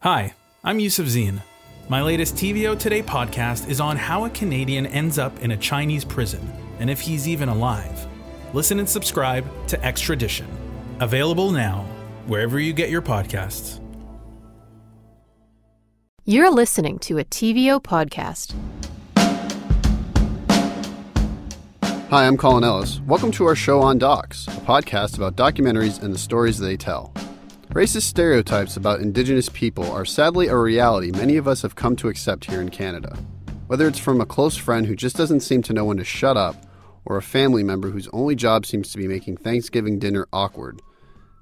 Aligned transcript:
Hi, 0.00 0.34
I'm 0.62 0.78
Yusuf 0.78 1.06
Zine. 1.06 1.40
My 1.88 2.02
latest 2.02 2.34
TVO 2.34 2.78
Today 2.78 3.02
podcast 3.02 3.66
is 3.68 3.80
on 3.80 3.96
how 3.96 4.26
a 4.26 4.30
Canadian 4.30 4.84
ends 4.86 5.18
up 5.18 5.40
in 5.40 5.52
a 5.52 5.56
Chinese 5.56 6.04
prison 6.04 6.52
and 6.78 6.90
if 6.90 7.00
he's 7.00 7.26
even 7.26 7.48
alive. 7.48 8.06
Listen 8.52 8.78
and 8.78 8.86
subscribe 8.86 9.46
to 9.68 9.82
Extradition. 9.82 10.46
Available 11.00 11.50
now, 11.50 11.86
wherever 12.26 12.60
you 12.60 12.74
get 12.74 12.90
your 12.90 13.00
podcasts. 13.00 13.80
You're 16.26 16.50
listening 16.50 16.98
to 17.00 17.16
a 17.16 17.24
TVO 17.24 17.82
podcast. 17.82 18.52
Hi, 22.10 22.26
I'm 22.26 22.36
Colin 22.36 22.64
Ellis. 22.64 23.00
Welcome 23.00 23.32
to 23.32 23.46
our 23.46 23.56
show 23.56 23.80
on 23.80 23.96
Docs, 23.96 24.46
a 24.48 24.50
podcast 24.60 25.16
about 25.16 25.36
documentaries 25.36 26.02
and 26.02 26.14
the 26.14 26.18
stories 26.18 26.58
they 26.58 26.76
tell. 26.76 27.14
Racist 27.76 28.04
stereotypes 28.04 28.78
about 28.78 29.00
Indigenous 29.00 29.50
people 29.50 29.84
are 29.92 30.06
sadly 30.06 30.46
a 30.46 30.56
reality 30.56 31.10
many 31.10 31.36
of 31.36 31.46
us 31.46 31.60
have 31.60 31.74
come 31.74 31.94
to 31.96 32.08
accept 32.08 32.46
here 32.46 32.62
in 32.62 32.70
Canada. 32.70 33.14
Whether 33.66 33.86
it's 33.86 33.98
from 33.98 34.18
a 34.18 34.24
close 34.24 34.56
friend 34.56 34.86
who 34.86 34.96
just 34.96 35.14
doesn't 35.14 35.40
seem 35.40 35.60
to 35.60 35.74
know 35.74 35.84
when 35.84 35.98
to 35.98 36.04
shut 36.04 36.38
up, 36.38 36.56
or 37.04 37.18
a 37.18 37.22
family 37.22 37.62
member 37.62 37.90
whose 37.90 38.08
only 38.14 38.34
job 38.34 38.64
seems 38.64 38.90
to 38.90 38.96
be 38.96 39.06
making 39.06 39.36
Thanksgiving 39.36 39.98
dinner 39.98 40.26
awkward, 40.32 40.80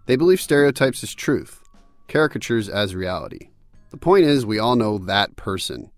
they 0.06 0.16
believe 0.16 0.41
stereotypes 0.41 1.05
as 1.05 1.15
truth, 1.15 1.62
caricatures 2.09 2.69
as 2.69 2.97
reality. 2.97 3.51
The 3.91 3.97
point 3.97 4.25
is, 4.25 4.45
we 4.45 4.59
all 4.59 4.75
know 4.75 4.98
that 4.98 5.37
person. 5.37 5.92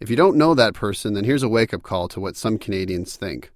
If 0.00 0.10
you 0.10 0.16
don't 0.16 0.36
know 0.36 0.56
that 0.56 0.74
person, 0.74 1.14
then 1.14 1.22
here's 1.22 1.44
a 1.44 1.48
wake 1.48 1.72
up 1.72 1.84
call 1.84 2.08
to 2.08 2.18
what 2.18 2.34
some 2.34 2.58
Canadians 2.58 3.14
think. 3.14 3.52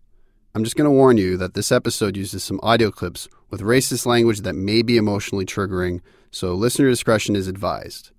I'm 0.55 0.65
just 0.65 0.77
going 0.77 0.85
to 0.85 0.91
warn 0.91 1.17
you 1.17 1.39
that 1.39 1.55
this 1.55 1.73
episode 1.73 2.15
uses 2.15 2.45
some 2.45 2.61
audio 2.63 2.91
clips 2.91 3.27
with 3.49 3.63
racist 3.63 4.05
language 4.05 4.43
that 4.43 4.53
may 4.53 4.83
be 4.83 4.99
emotionally 4.99 5.47
triggering, 5.47 6.03
so 6.31 6.53
listener 6.53 6.91
discretion 6.91 7.35
is 7.35 7.49
advised. 7.49 8.11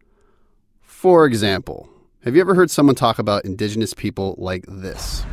For 0.82 1.28
example, 1.28 1.92
have 2.24 2.34
you 2.34 2.42
ever 2.42 2.56
heard 2.56 2.72
someone 2.72 2.96
talk 2.96 3.20
about 3.20 3.46
Indigenous 3.46 3.94
people 3.94 4.34
like 4.40 4.66
this? 4.68 5.24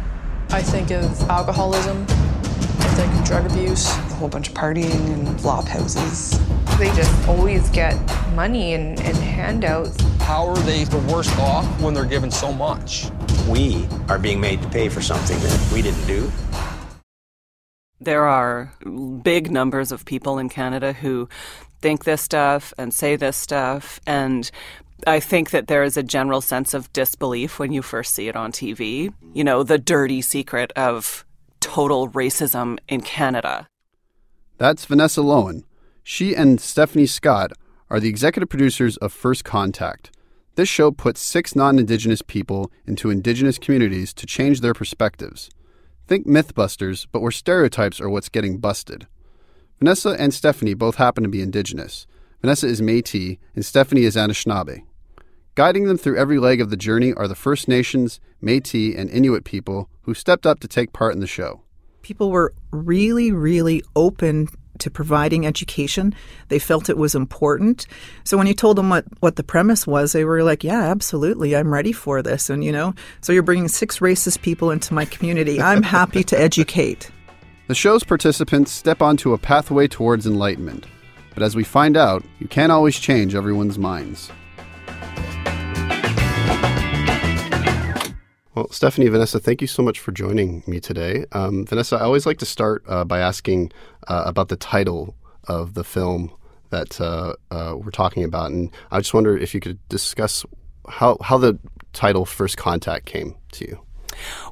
I 0.51 0.61
think 0.61 0.91
of 0.91 1.19
alcoholism, 1.23 2.05
I 2.11 2.93
think 2.95 3.15
of 3.15 3.25
drug 3.25 3.51
abuse, 3.51 3.89
a 3.89 3.93
whole 4.17 4.29
bunch 4.29 4.49
of 4.49 4.55
partying 4.55 5.15
and 5.15 5.41
flop 5.41 5.65
houses. 5.65 6.39
They 6.79 6.95
just 6.95 7.27
always 7.27 7.71
get 7.71 7.95
money 8.35 8.75
and, 8.75 9.01
and 9.01 9.17
handouts. 9.17 9.99
How 10.21 10.47
are 10.47 10.59
they 10.59 10.85
the 10.85 10.99
worst 11.11 11.35
off 11.39 11.65
when 11.81 11.95
they're 11.95 12.05
given 12.05 12.31
so 12.31 12.53
much? 12.53 13.07
We 13.49 13.89
are 14.11 14.19
being 14.19 14.39
made 14.39 14.61
to 14.61 14.69
pay 14.69 14.91
for 14.91 15.01
something 15.01 15.39
that 15.39 15.71
we 15.73 15.81
didn't 15.81 16.07
do. 16.07 16.31
There 18.01 18.27
are 18.27 18.73
big 19.23 19.51
numbers 19.51 19.93
of 19.93 20.05
people 20.05 20.39
in 20.39 20.49
Canada 20.49 20.93
who 20.93 21.29
think 21.81 22.05
this 22.05 22.23
stuff 22.23 22.73
and 22.79 22.93
say 22.93 23.17
this 23.17 23.37
stuff. 23.37 24.01
And 24.07 24.51
I 25.07 25.21
think 25.21 25.51
that 25.51 25.67
there 25.67 25.83
is 25.83 25.97
a 25.97 26.03
general 26.03 26.41
sense 26.41 26.75
of 26.75 26.93
disbelief 26.93 27.59
when 27.59 27.73
you 27.73 27.83
first 27.83 28.15
see 28.15 28.29
it 28.29 28.37
on 28.37 28.53
TV. 28.53 29.13
You 29.35 29.45
know, 29.45 29.63
the 29.63 29.79
dirty 29.79 30.23
secret 30.23 30.73
of 30.77 31.25
total 31.61 32.09
racism 32.11 32.79
in 32.89 33.01
Canada. 33.01 33.69
That's 34.59 34.85
Vanessa 34.85 35.21
Loewen. 35.21 35.65
She 36.03 36.35
and 36.35 36.61
Stephanie 36.61 37.07
Scott 37.07 37.53
are 37.89 38.01
the 38.01 38.09
executive 38.09 38.49
producers 38.49 38.97
of 38.99 39.13
First 39.13 39.45
Contact. 39.45 40.11
This 40.55 40.69
show 40.69 40.91
puts 40.91 41.21
six 41.21 41.55
non 41.55 41.79
Indigenous 41.79 42.23
people 42.23 42.71
into 42.87 43.11
Indigenous 43.11 43.59
communities 43.59 44.13
to 44.15 44.27
change 44.27 44.61
their 44.61 44.75
perspectives. 44.75 45.51
Think 46.11 46.27
Mythbusters, 46.27 47.07
but 47.13 47.21
where 47.21 47.31
stereotypes 47.31 48.01
are 48.01 48.11
what's 48.11 48.29
getting 48.29 48.59
busted. 48.59 49.07
Vanessa 49.79 50.17
and 50.19 50.35
Stephanie 50.35 50.75
both 50.75 50.97
happen 50.97 51.23
to 51.23 51.31
be 51.31 51.41
Indigenous. 51.41 52.09
Vanessa 52.41 52.67
is 52.67 52.83
Metis, 52.83 53.37
and 53.55 53.65
Stephanie 53.65 54.03
is 54.03 54.17
Anishinaabe. 54.17 54.83
Guiding 55.55 55.85
them 55.85 55.97
through 55.97 56.19
every 56.19 56.41
leg 56.41 56.61
of 56.61 56.69
the 56.69 56.77
journey 56.77 57.13
are 57.15 57.29
the 57.29 57.37
First 57.37 57.69
Nations, 57.69 58.19
Metis, 58.41 58.97
and 58.97 59.09
Inuit 59.09 59.45
people 59.45 59.89
who 60.03 60.13
stepped 60.13 60.47
up 60.47 60.59
to 60.59 60.67
take 60.67 60.93
part 60.93 61.15
in 61.15 61.21
the 61.21 61.29
show. 61.29 61.61
People 62.03 62.33
were 62.33 62.55
really, 62.73 63.31
really 63.31 63.81
open 63.95 64.49
to 64.81 64.91
providing 64.91 65.47
education. 65.47 66.15
They 66.49 66.59
felt 66.59 66.89
it 66.89 66.97
was 66.97 67.15
important. 67.15 67.87
So 68.25 68.37
when 68.37 68.47
you 68.47 68.55
told 68.55 68.77
them 68.77 68.91
what, 68.91 69.05
what 69.21 69.37
the 69.37 69.43
premise 69.43 69.87
was, 69.87 70.13
they 70.13 70.25
were 70.25 70.43
like, 70.43 70.65
yeah, 70.65 70.91
absolutely, 70.91 71.57
I'm 71.57 71.73
ready 71.73 71.93
for 71.93 72.23
this. 72.23 72.51
And, 72.51 72.65
you 72.65 72.73
know, 72.73 72.95
so 73.21 73.33
you're 73.33 73.43
bringing 73.43 73.69
six 73.69 73.99
racist 74.01 74.43
people 74.43 74.71
into 74.71 74.95
my 74.95 75.05
community. 75.05 75.61
I'm 75.61 75.83
happy 75.83 76.25
to 76.25 76.41
educate. 76.41 77.11
The 77.69 77.75
show's 77.75 78.03
participants 78.03 78.73
step 78.73 79.01
onto 79.01 79.33
a 79.33 79.39
pathway 79.39 79.87
towards 79.87 80.27
enlightenment. 80.27 80.87
But 81.35 81.45
as 81.45 81.55
we 81.55 81.63
find 81.63 81.97
out, 81.97 82.25
you 82.41 82.49
can't 82.49 82.73
always 82.73 82.99
change 82.99 83.35
everyone's 83.35 83.79
minds. 83.79 84.31
Well, 88.55 88.69
Stephanie, 88.73 89.07
Vanessa, 89.09 89.39
thank 89.39 89.61
you 89.61 89.69
so 89.69 89.83
much 89.83 90.01
for 90.01 90.11
joining 90.11 90.65
me 90.67 90.81
today. 90.81 91.25
Um, 91.31 91.65
Vanessa, 91.67 91.97
I 91.97 92.01
always 92.01 92.27
like 92.27 92.39
to 92.39 92.47
start 92.47 92.83
uh, 92.89 93.05
by 93.05 93.21
asking 93.21 93.71
uh, 94.09 94.25
about 94.27 94.49
the 94.49 94.57
title 94.57 95.15
of 95.45 95.75
the 95.75 95.85
film 95.85 96.33
that 96.71 97.01
uh, 97.01 97.35
uh, 97.53 97.77
we're 97.77 97.93
talking 97.93 98.25
about, 98.25 98.51
and 98.51 98.71
I 98.91 98.99
just 98.99 99.15
wonder 99.15 99.37
if 99.37 99.55
you 99.55 99.61
could 99.61 99.79
discuss 99.89 100.45
how 100.89 101.17
how 101.21 101.39
the 101.39 101.59
title 101.93 102.25
First 102.25 102.57
Contact 102.57 103.07
came 103.07 103.37
to 103.53 103.67
you. 103.67 103.81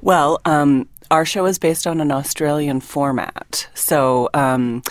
Well, 0.00 0.40
um, 0.44 0.88
our 1.10 1.24
show 1.24 1.46
is 1.46 1.58
based 1.58 1.86
on 1.86 2.00
an 2.00 2.12
Australian 2.12 2.80
format, 2.80 3.68
so. 3.74 4.28
Um, 4.34 4.82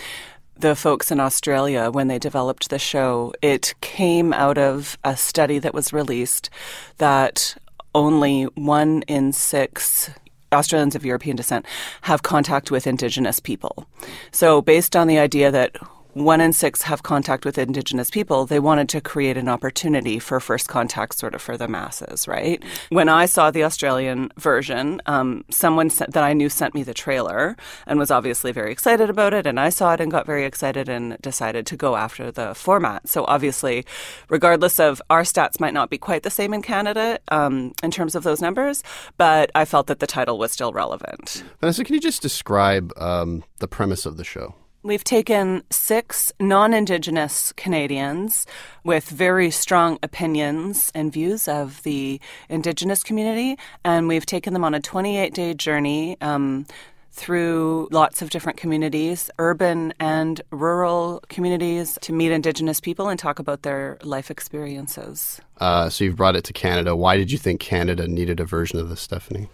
the 0.59 0.75
folks 0.75 1.11
in 1.11 1.19
Australia, 1.19 1.91
when 1.91 2.07
they 2.07 2.17
developed 2.17 2.71
the 2.71 2.79
show, 2.79 3.31
it 3.43 3.75
came 3.81 4.33
out 4.33 4.57
of 4.57 4.97
a 5.03 5.15
study 5.15 5.59
that 5.59 5.71
was 5.71 5.93
released 5.93 6.49
that 6.97 7.55
only 7.95 8.43
one 8.55 9.03
in 9.03 9.33
six 9.33 10.09
Australians 10.53 10.95
of 10.95 11.05
European 11.05 11.35
descent 11.35 11.65
have 12.01 12.23
contact 12.23 12.71
with 12.71 12.87
Indigenous 12.87 13.39
people. 13.39 13.87
So, 14.31 14.61
based 14.61 14.95
on 14.95 15.07
the 15.07 15.19
idea 15.19 15.51
that 15.51 15.75
one 16.17 16.41
in 16.41 16.51
six 16.51 16.81
have 16.81 17.03
contact 17.03 17.45
with 17.45 17.57
Indigenous 17.57 18.09
people, 18.09 18.45
they 18.45 18.59
wanted 18.59 18.89
to 18.89 19.01
create 19.01 19.37
an 19.37 19.47
opportunity 19.47 20.19
for 20.19 20.39
first 20.39 20.67
contact 20.67 21.17
sort 21.17 21.35
of 21.35 21.41
for 21.41 21.57
the 21.57 21.67
masses, 21.67 22.27
right? 22.27 22.63
When 22.89 23.07
I 23.07 23.25
saw 23.25 23.51
the 23.51 23.63
Australian 23.63 24.31
version, 24.37 25.01
um, 25.05 25.45
someone 25.49 25.89
sent, 25.89 26.13
that 26.13 26.23
I 26.23 26.33
knew 26.33 26.49
sent 26.49 26.73
me 26.73 26.83
the 26.83 26.93
trailer 26.93 27.55
and 27.85 27.99
was 27.99 28.11
obviously 28.11 28.51
very 28.51 28.71
excited 28.71 29.09
about 29.09 29.33
it. 29.33 29.45
And 29.45 29.59
I 29.59 29.69
saw 29.69 29.93
it 29.93 30.01
and 30.01 30.11
got 30.11 30.25
very 30.25 30.43
excited 30.43 30.89
and 30.89 31.17
decided 31.21 31.65
to 31.67 31.77
go 31.77 31.95
after 31.95 32.31
the 32.31 32.55
format. 32.55 33.07
So, 33.07 33.25
obviously, 33.25 33.85
regardless 34.29 34.79
of 34.79 35.01
our 35.09 35.21
stats 35.21 35.59
might 35.59 35.73
not 35.73 35.89
be 35.89 35.97
quite 35.97 36.23
the 36.23 36.29
same 36.29 36.53
in 36.53 36.61
Canada 36.61 37.19
um, 37.29 37.73
in 37.83 37.91
terms 37.91 38.15
of 38.15 38.23
those 38.23 38.41
numbers, 38.41 38.83
but 39.17 39.51
I 39.53 39.65
felt 39.65 39.87
that 39.87 39.99
the 39.99 40.07
title 40.07 40.37
was 40.37 40.51
still 40.51 40.71
relevant. 40.71 41.43
Vanessa, 41.59 41.83
can 41.83 41.93
you 41.93 42.01
just 42.01 42.21
describe 42.21 42.91
um, 42.97 43.43
the 43.59 43.67
premise 43.67 44.05
of 44.05 44.17
the 44.17 44.23
show? 44.23 44.55
We've 44.87 45.03
taken 45.03 45.63
six 45.69 46.31
non 46.39 46.73
Indigenous 46.73 47.51
Canadians 47.57 48.45
with 48.85 49.09
very 49.09 49.51
strong 49.51 49.99
opinions 50.01 50.93
and 50.95 51.11
views 51.11 51.49
of 51.49 51.83
the 51.83 52.21
Indigenous 52.47 53.03
community, 53.03 53.57
and 53.83 54.07
we've 54.07 54.25
taken 54.25 54.53
them 54.53 54.63
on 54.63 54.73
a 54.73 54.79
28 54.79 55.33
day 55.33 55.53
journey. 55.53 56.15
Um, 56.21 56.67
through 57.11 57.89
lots 57.91 58.21
of 58.21 58.29
different 58.29 58.59
communities, 58.59 59.29
urban 59.39 59.91
and 59.99 60.39
rural 60.51 61.21
communities, 61.29 61.97
to 62.01 62.13
meet 62.13 62.31
Indigenous 62.31 62.79
people 62.79 63.09
and 63.09 63.19
talk 63.19 63.39
about 63.39 63.63
their 63.63 63.97
life 64.03 64.29
experiences. 64.29 65.41
Uh, 65.57 65.89
so 65.89 66.03
you've 66.03 66.15
brought 66.15 66.35
it 66.35 66.43
to 66.43 66.53
Canada. 66.53 66.95
Why 66.95 67.17
did 67.17 67.31
you 67.31 67.39
think 67.39 67.59
Canada 67.59 68.07
needed 68.07 68.39
a 68.39 68.45
version 68.45 68.79
of 68.79 68.89
this, 68.89 69.01
Stephanie? 69.01 69.49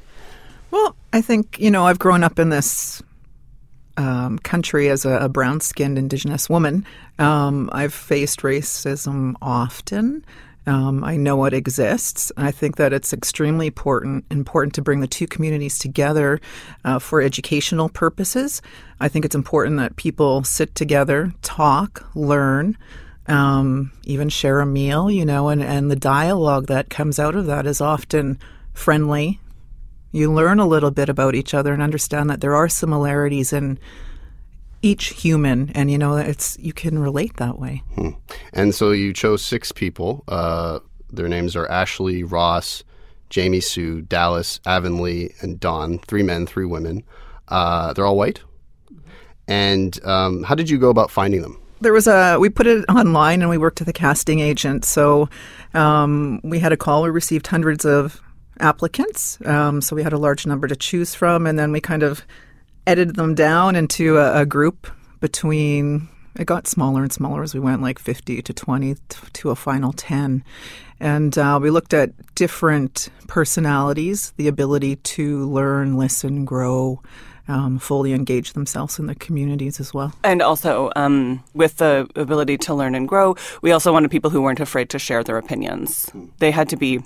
Well, 0.71 0.93
I 1.13 1.21
think, 1.21 1.57
you 1.57 1.71
know, 1.71 1.87
I've 1.87 1.99
grown 1.99 2.21
up 2.21 2.37
in 2.37 2.49
this 2.49 3.01
um, 3.97 4.39
country 4.39 4.89
as 4.89 5.05
a, 5.05 5.17
a 5.17 5.29
brown 5.29 5.59
skinned 5.59 5.97
Indigenous 5.97 6.49
woman. 6.49 6.85
Um, 7.19 7.69
I've 7.71 7.93
faced 7.93 8.41
racism 8.41 9.35
often. 9.41 10.25
Um, 10.65 11.03
I 11.03 11.17
know 11.17 11.43
it 11.45 11.53
exists. 11.53 12.31
I 12.37 12.51
think 12.51 12.77
that 12.77 12.93
it's 12.93 13.11
extremely 13.11 13.67
important 13.67 14.25
important 14.31 14.73
to 14.75 14.81
bring 14.81 15.01
the 15.01 15.07
two 15.07 15.27
communities 15.27 15.77
together 15.77 16.39
uh, 16.85 16.99
for 16.99 17.21
educational 17.21 17.89
purposes. 17.89 18.61
I 18.99 19.09
think 19.09 19.25
it's 19.25 19.35
important 19.35 19.77
that 19.77 19.97
people 19.97 20.43
sit 20.43 20.73
together, 20.73 21.33
talk, 21.41 22.07
learn, 22.15 22.77
um, 23.27 23.91
even 24.05 24.29
share 24.29 24.61
a 24.61 24.65
meal. 24.65 25.11
You 25.11 25.25
know, 25.25 25.49
and, 25.49 25.61
and 25.61 25.91
the 25.91 25.97
dialogue 25.97 26.67
that 26.67 26.89
comes 26.89 27.19
out 27.19 27.35
of 27.35 27.45
that 27.47 27.67
is 27.67 27.81
often 27.81 28.39
friendly. 28.73 29.41
You 30.13 30.31
learn 30.31 30.59
a 30.59 30.65
little 30.65 30.91
bit 30.91 31.09
about 31.09 31.35
each 31.35 31.53
other 31.53 31.73
and 31.73 31.81
understand 31.81 32.29
that 32.29 32.39
there 32.39 32.55
are 32.55 32.69
similarities 32.69 33.51
in 33.51 33.79
each 34.81 35.07
human, 35.07 35.71
and 35.73 35.89
you 35.89 35.97
know 35.97 36.15
it's 36.15 36.57
you 36.59 36.71
can 36.71 36.99
relate 36.99 37.37
that 37.37 37.59
way. 37.59 37.83
Hmm. 37.95 38.09
And 38.53 38.75
so 38.75 38.91
you 38.91 39.11
chose 39.11 39.43
six 39.43 39.71
people. 39.71 40.23
Uh, 40.27 40.79
their 41.11 41.27
names 41.27 41.55
are 41.55 41.67
Ashley, 41.67 42.23
Ross, 42.23 42.83
Jamie 43.29 43.59
Sue, 43.59 44.03
Dallas, 44.03 44.59
Avonlea, 44.65 45.29
and 45.41 45.59
Don. 45.59 45.97
Three 45.99 46.23
men, 46.23 46.45
three 46.45 46.65
women. 46.65 47.03
Uh, 47.47 47.93
they're 47.93 48.05
all 48.05 48.17
white. 48.17 48.41
And 49.47 49.99
um, 50.05 50.43
how 50.43 50.55
did 50.55 50.69
you 50.69 50.77
go 50.77 50.89
about 50.89 51.11
finding 51.11 51.41
them? 51.41 51.59
there 51.83 51.93
was 51.93 52.07
a 52.07 52.37
we 52.39 52.49
put 52.49 52.65
it 52.65 52.85
online 52.89 53.41
and 53.41 53.49
we 53.49 53.57
worked 53.57 53.79
with 53.79 53.87
a 53.89 53.93
casting 53.93 54.39
agent. 54.39 54.85
So 54.85 55.29
um, 55.73 56.39
we 56.43 56.59
had 56.59 56.71
a 56.71 56.77
call. 56.77 57.03
We 57.03 57.09
received 57.09 57.45
hundreds 57.47 57.85
of 57.85 58.21
applicants. 58.59 59.39
Um, 59.45 59.81
so 59.81 59.95
we 59.95 60.03
had 60.03 60.13
a 60.13 60.17
large 60.17 60.45
number 60.45 60.67
to 60.67 60.75
choose 60.75 61.15
from, 61.15 61.47
and 61.47 61.57
then 61.57 61.71
we 61.71 61.81
kind 61.81 62.03
of 62.03 62.25
edited 62.85 63.15
them 63.15 63.35
down 63.35 63.75
into 63.75 64.17
a, 64.17 64.41
a 64.41 64.45
group 64.45 64.87
between. 65.19 66.09
It 66.35 66.45
got 66.45 66.65
smaller 66.65 67.03
and 67.03 67.13
smaller 67.13 67.43
as 67.43 67.53
we 67.53 67.59
went, 67.59 67.83
like 67.83 67.99
50 67.99 68.41
to 68.41 68.53
20 68.53 68.95
to 69.33 69.49
a 69.51 69.55
final 69.55 69.93
10. 69.93 70.43
And 70.99 71.37
uh, 71.37 71.59
we 71.61 71.69
looked 71.69 71.93
at 71.93 72.11
different 72.33 73.09
personalities, 73.27 74.33
the 74.37 74.47
ability 74.47 74.95
to 74.95 75.45
learn, 75.47 75.95
listen, 75.95 76.43
grow, 76.43 77.03
um, 77.47 77.77
fully 77.77 78.13
engage 78.13 78.53
themselves 78.53 78.99
in 78.99 79.07
the 79.07 79.15
communities 79.15 79.79
as 79.79 79.93
well. 79.93 80.13
And 80.23 80.41
also, 80.41 80.91
um, 80.95 81.43
with 81.53 81.77
the 81.77 82.09
ability 82.15 82.57
to 82.59 82.73
learn 82.73 82.95
and 82.95 83.07
grow, 83.07 83.35
we 83.61 83.71
also 83.71 83.91
wanted 83.91 84.11
people 84.11 84.29
who 84.29 84.41
weren't 84.41 84.59
afraid 84.59 84.89
to 84.91 84.99
share 84.99 85.23
their 85.23 85.37
opinions. 85.37 86.09
They 86.39 86.51
had 86.51 86.69
to 86.69 86.77
be 86.77 87.03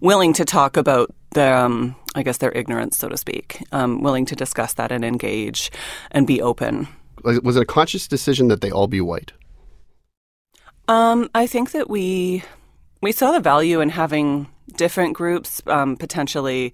willing 0.00 0.32
to 0.34 0.44
talk 0.44 0.76
about 0.76 1.14
their, 1.32 1.56
um, 1.56 1.96
I 2.14 2.22
guess, 2.22 2.38
their 2.38 2.52
ignorance, 2.52 2.96
so 2.98 3.08
to 3.08 3.16
speak, 3.16 3.62
um, 3.72 4.02
willing 4.02 4.26
to 4.26 4.36
discuss 4.36 4.74
that 4.74 4.92
and 4.92 5.04
engage 5.04 5.70
and 6.10 6.26
be 6.26 6.40
open. 6.42 6.88
Was 7.22 7.56
it 7.56 7.62
a 7.62 7.66
conscious 7.66 8.08
decision 8.08 8.48
that 8.48 8.60
they 8.60 8.70
all 8.70 8.88
be 8.88 9.00
white? 9.00 9.32
Um, 10.88 11.30
I 11.34 11.46
think 11.46 11.70
that 11.72 11.88
we 11.88 12.42
we 13.00 13.12
saw 13.12 13.32
the 13.32 13.40
value 13.40 13.80
in 13.80 13.90
having 13.90 14.48
different 14.76 15.14
groups 15.14 15.62
um, 15.66 15.96
potentially. 15.96 16.72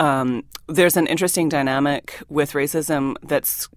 Um, 0.00 0.44
there's 0.68 0.96
an 0.96 1.06
interesting 1.06 1.48
dynamic 1.48 2.20
with 2.28 2.52
racism 2.52 3.16
that's 3.22 3.68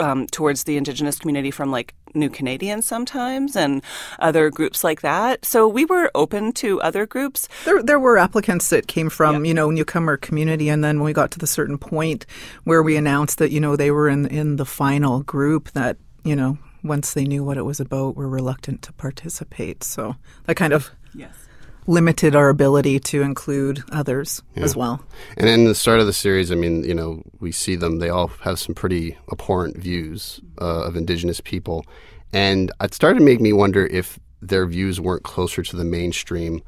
um, 0.00 0.26
towards 0.28 0.64
the 0.64 0.76
Indigenous 0.76 1.18
community 1.18 1.50
from 1.50 1.70
like 1.70 1.94
New 2.14 2.30
Canadians 2.30 2.86
sometimes 2.86 3.56
and 3.56 3.82
other 4.18 4.50
groups 4.50 4.84
like 4.84 5.00
that. 5.02 5.44
So 5.44 5.68
we 5.68 5.84
were 5.84 6.10
open 6.14 6.52
to 6.54 6.80
other 6.80 7.06
groups. 7.06 7.48
There, 7.64 7.82
there 7.82 8.00
were 8.00 8.18
applicants 8.18 8.70
that 8.70 8.86
came 8.86 9.10
from 9.10 9.44
you 9.44 9.54
know 9.54 9.70
newcomer 9.70 10.16
community, 10.16 10.68
and 10.68 10.82
then 10.82 10.98
when 10.98 11.06
we 11.06 11.12
got 11.12 11.30
to 11.32 11.38
the 11.38 11.46
certain 11.46 11.78
point 11.78 12.26
where 12.64 12.82
we 12.82 12.96
announced 12.96 13.38
that 13.38 13.50
you 13.50 13.60
know 13.60 13.76
they 13.76 13.90
were 13.90 14.08
in 14.08 14.26
in 14.26 14.56
the 14.56 14.66
final 14.66 15.22
group, 15.22 15.70
that 15.72 15.96
you 16.24 16.36
know 16.36 16.58
once 16.82 17.14
they 17.14 17.24
knew 17.24 17.44
what 17.44 17.56
it 17.56 17.62
was 17.62 17.80
about, 17.80 18.16
were 18.16 18.28
reluctant 18.28 18.82
to 18.82 18.92
participate. 18.92 19.82
So 19.84 20.16
that 20.46 20.56
kind 20.56 20.72
of 20.72 20.90
yes. 21.14 21.47
Limited 21.88 22.36
our 22.36 22.50
ability 22.50 23.00
to 23.00 23.22
include 23.22 23.82
others 23.90 24.42
Yeah. 24.54 24.62
as 24.64 24.76
well. 24.76 25.00
And 25.38 25.48
in 25.48 25.64
the 25.64 25.74
start 25.74 26.00
of 26.00 26.06
the 26.06 26.12
series, 26.12 26.52
I 26.52 26.54
mean, 26.54 26.84
you 26.84 26.94
know, 26.94 27.22
we 27.40 27.50
see 27.50 27.76
them, 27.76 27.98
they 27.98 28.10
all 28.10 28.28
have 28.42 28.58
some 28.58 28.74
pretty 28.74 29.16
abhorrent 29.32 29.76
views 29.78 30.40
uh, 30.60 30.84
of 30.84 30.96
Indigenous 30.96 31.40
people. 31.40 31.86
And 32.32 32.70
it 32.82 32.92
started 32.92 33.18
to 33.20 33.24
make 33.24 33.40
me 33.40 33.54
wonder 33.54 33.86
if 33.86 34.18
their 34.42 34.66
views 34.66 35.00
weren't 35.00 35.22
closer 35.22 35.62
to 35.62 35.76
the 35.76 35.84
mainstream 35.84 36.62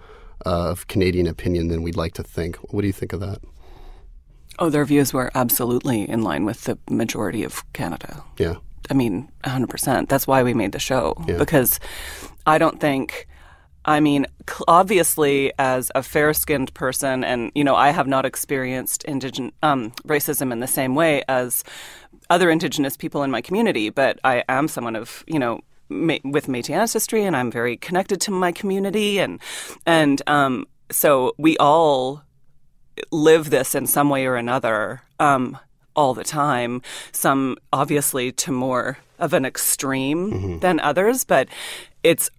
uh, 0.46 0.70
of 0.70 0.86
Canadian 0.86 1.26
opinion 1.26 1.68
than 1.68 1.82
we'd 1.82 1.96
like 1.96 2.14
to 2.14 2.22
think. 2.22 2.56
What 2.72 2.80
do 2.80 2.86
you 2.86 2.92
think 2.94 3.12
of 3.12 3.20
that? 3.20 3.40
Oh, 4.58 4.70
their 4.70 4.86
views 4.86 5.12
were 5.12 5.30
absolutely 5.34 6.08
in 6.08 6.22
line 6.22 6.46
with 6.46 6.64
the 6.64 6.78
majority 6.88 7.44
of 7.44 7.62
Canada. 7.74 8.24
Yeah. 8.38 8.54
I 8.90 8.94
mean, 8.94 9.30
100%. 9.44 10.08
That's 10.08 10.26
why 10.26 10.42
we 10.42 10.54
made 10.54 10.72
the 10.72 10.78
show. 10.78 11.14
Yeah. 11.28 11.36
Because 11.36 11.78
I 12.46 12.56
don't 12.58 12.80
think, 12.80 13.28
I 13.90 13.98
mean, 13.98 14.26
obviously, 14.68 15.52
as 15.58 15.90
a 15.96 16.02
fair 16.04 16.32
skinned 16.32 16.72
person, 16.74 17.24
and, 17.24 17.50
you 17.56 17.64
know, 17.64 17.74
I 17.74 17.90
have 17.90 18.06
not 18.06 18.24
experienced 18.24 19.04
indigen- 19.08 19.50
um, 19.64 19.90
racism 20.06 20.52
in 20.52 20.60
the 20.60 20.68
same 20.68 20.94
way 20.94 21.24
as 21.26 21.64
other 22.30 22.50
Indigenous 22.50 22.96
people 22.96 23.24
in 23.24 23.32
my 23.32 23.40
community, 23.40 23.90
but 23.90 24.20
I 24.22 24.44
am 24.48 24.68
someone 24.68 24.94
of, 24.94 25.24
you 25.26 25.40
know, 25.40 25.62
ma- 25.88 26.22
with 26.22 26.46
Métis 26.46 26.70
ancestry, 26.70 27.24
and 27.24 27.36
I'm 27.36 27.50
very 27.50 27.76
connected 27.76 28.20
to 28.20 28.30
my 28.30 28.52
community, 28.52 29.18
and 29.18 29.40
and 29.86 30.22
um, 30.28 30.66
so 30.92 31.34
we 31.36 31.56
all 31.58 32.22
live 33.10 33.50
this 33.50 33.74
in 33.74 33.88
some 33.88 34.08
way 34.08 34.24
or 34.24 34.36
another 34.36 35.02
um, 35.18 35.58
all 35.96 36.14
the 36.14 36.22
time. 36.22 36.80
Some 37.10 37.56
obviously 37.72 38.30
to 38.32 38.52
more 38.52 38.98
of 39.18 39.32
an 39.32 39.44
extreme 39.44 40.60
than 40.60 40.78
others, 40.78 41.24
but 41.24 41.48
it's 42.04 42.30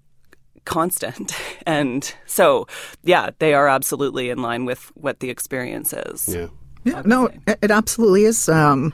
constant. 0.65 1.33
And 1.67 2.13
so, 2.25 2.67
yeah, 3.03 3.29
they 3.37 3.53
are 3.53 3.67
absolutely 3.67 4.29
in 4.29 4.41
line 4.41 4.65
with 4.65 4.91
what 4.95 5.19
the 5.19 5.29
experience 5.29 5.93
is. 5.93 6.27
Yeah. 6.27 6.47
Yeah, 6.83 7.03
no, 7.05 7.27
it, 7.45 7.59
it 7.61 7.71
absolutely 7.71 8.25
is 8.25 8.49
um, 8.49 8.93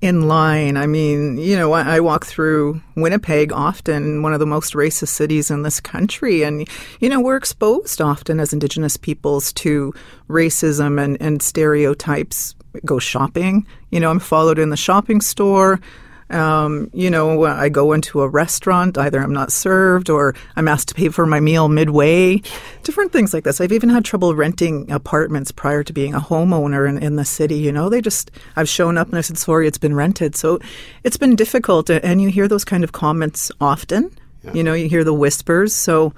in 0.00 0.28
line. 0.28 0.76
I 0.76 0.86
mean, 0.86 1.38
you 1.38 1.56
know, 1.56 1.72
I, 1.72 1.96
I 1.96 2.00
walk 2.00 2.26
through 2.26 2.80
Winnipeg 2.96 3.52
often, 3.52 4.22
one 4.22 4.32
of 4.32 4.40
the 4.40 4.46
most 4.46 4.74
racist 4.74 5.08
cities 5.08 5.50
in 5.50 5.62
this 5.62 5.80
country, 5.80 6.42
and 6.42 6.68
you 7.00 7.08
know, 7.08 7.20
we're 7.20 7.36
exposed 7.36 8.00
often 8.00 8.40
as 8.40 8.52
Indigenous 8.52 8.96
peoples 8.96 9.52
to 9.54 9.92
racism 10.28 11.02
and, 11.02 11.20
and 11.20 11.42
stereotypes. 11.42 12.54
Go 12.84 12.98
shopping, 12.98 13.66
you 13.90 13.98
know, 13.98 14.10
I'm 14.10 14.20
followed 14.20 14.58
in 14.58 14.68
the 14.68 14.76
shopping 14.76 15.20
store. 15.20 15.80
Um, 16.30 16.90
you 16.92 17.10
know, 17.10 17.44
I 17.44 17.68
go 17.70 17.92
into 17.92 18.20
a 18.20 18.28
restaurant, 18.28 18.98
either 18.98 19.20
I'm 19.20 19.32
not 19.32 19.50
served 19.50 20.10
or 20.10 20.34
I'm 20.56 20.68
asked 20.68 20.88
to 20.88 20.94
pay 20.94 21.08
for 21.08 21.24
my 21.24 21.40
meal 21.40 21.68
midway, 21.68 22.42
different 22.82 23.12
things 23.12 23.32
like 23.32 23.44
this. 23.44 23.60
I've 23.60 23.72
even 23.72 23.88
had 23.88 24.04
trouble 24.04 24.34
renting 24.34 24.90
apartments 24.90 25.52
prior 25.52 25.82
to 25.82 25.92
being 25.92 26.14
a 26.14 26.20
homeowner 26.20 26.86
in, 26.88 27.02
in 27.02 27.16
the 27.16 27.24
city. 27.24 27.56
You 27.56 27.72
know, 27.72 27.88
they 27.88 28.02
just, 28.02 28.30
I've 28.56 28.68
shown 28.68 28.98
up 28.98 29.08
and 29.08 29.16
I 29.16 29.22
said, 29.22 29.38
sorry, 29.38 29.66
it's 29.66 29.78
been 29.78 29.94
rented. 29.94 30.36
So 30.36 30.58
it's 31.02 31.16
been 31.16 31.34
difficult. 31.34 31.88
And 31.88 32.20
you 32.20 32.28
hear 32.28 32.46
those 32.46 32.64
kind 32.64 32.84
of 32.84 32.92
comments 32.92 33.50
often. 33.60 34.10
You 34.54 34.62
know, 34.62 34.72
you 34.74 34.88
hear 34.88 35.04
the 35.04 35.14
whispers. 35.14 35.74
So 35.74 36.14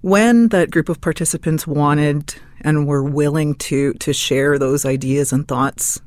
when 0.00 0.48
that 0.48 0.70
group 0.70 0.88
of 0.88 1.00
participants 1.00 1.66
wanted 1.66 2.34
and 2.60 2.86
were 2.86 3.04
willing 3.04 3.54
to, 3.56 3.92
to 3.94 4.12
share 4.12 4.58
those 4.58 4.84
ideas 4.84 5.32
and 5.32 5.46
thoughts 5.46 6.00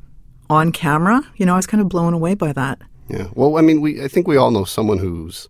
on 0.50 0.72
camera, 0.72 1.22
you 1.38 1.46
know, 1.46 1.54
I 1.54 1.58
was 1.58 1.68
kind 1.68 1.82
of 1.82 1.90
blown 1.90 2.14
away 2.14 2.34
by 2.34 2.52
that. 2.54 2.80
Yeah. 3.08 3.28
Well, 3.34 3.58
I 3.58 3.62
mean, 3.62 3.82
we 3.82 4.04
I 4.04 4.08
think 4.08 4.28
we 4.28 4.38
all 4.38 4.52
know 4.52 4.66
someone 4.66 4.98
who's 4.98 5.48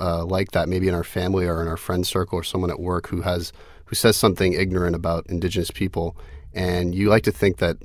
uh, 0.00 0.24
like 0.24 0.52
that, 0.52 0.68
maybe 0.68 0.88
in 0.88 0.94
our 0.94 1.04
family 1.04 1.46
or 1.46 1.62
in 1.62 1.68
our 1.68 1.76
friend 1.76 2.06
circle 2.06 2.38
or 2.38 2.44
someone 2.44 2.70
at 2.70 2.80
work 2.80 3.08
who 3.08 3.22
has 3.22 3.52
who 3.86 3.94
says 3.94 4.16
something 4.16 4.52
ignorant 4.52 4.94
about 4.94 5.26
Indigenous 5.28 5.70
people, 5.70 6.16
and 6.52 6.94
you 6.94 7.08
like 7.08 7.22
to 7.22 7.32
think 7.32 7.56
that, 7.58 7.78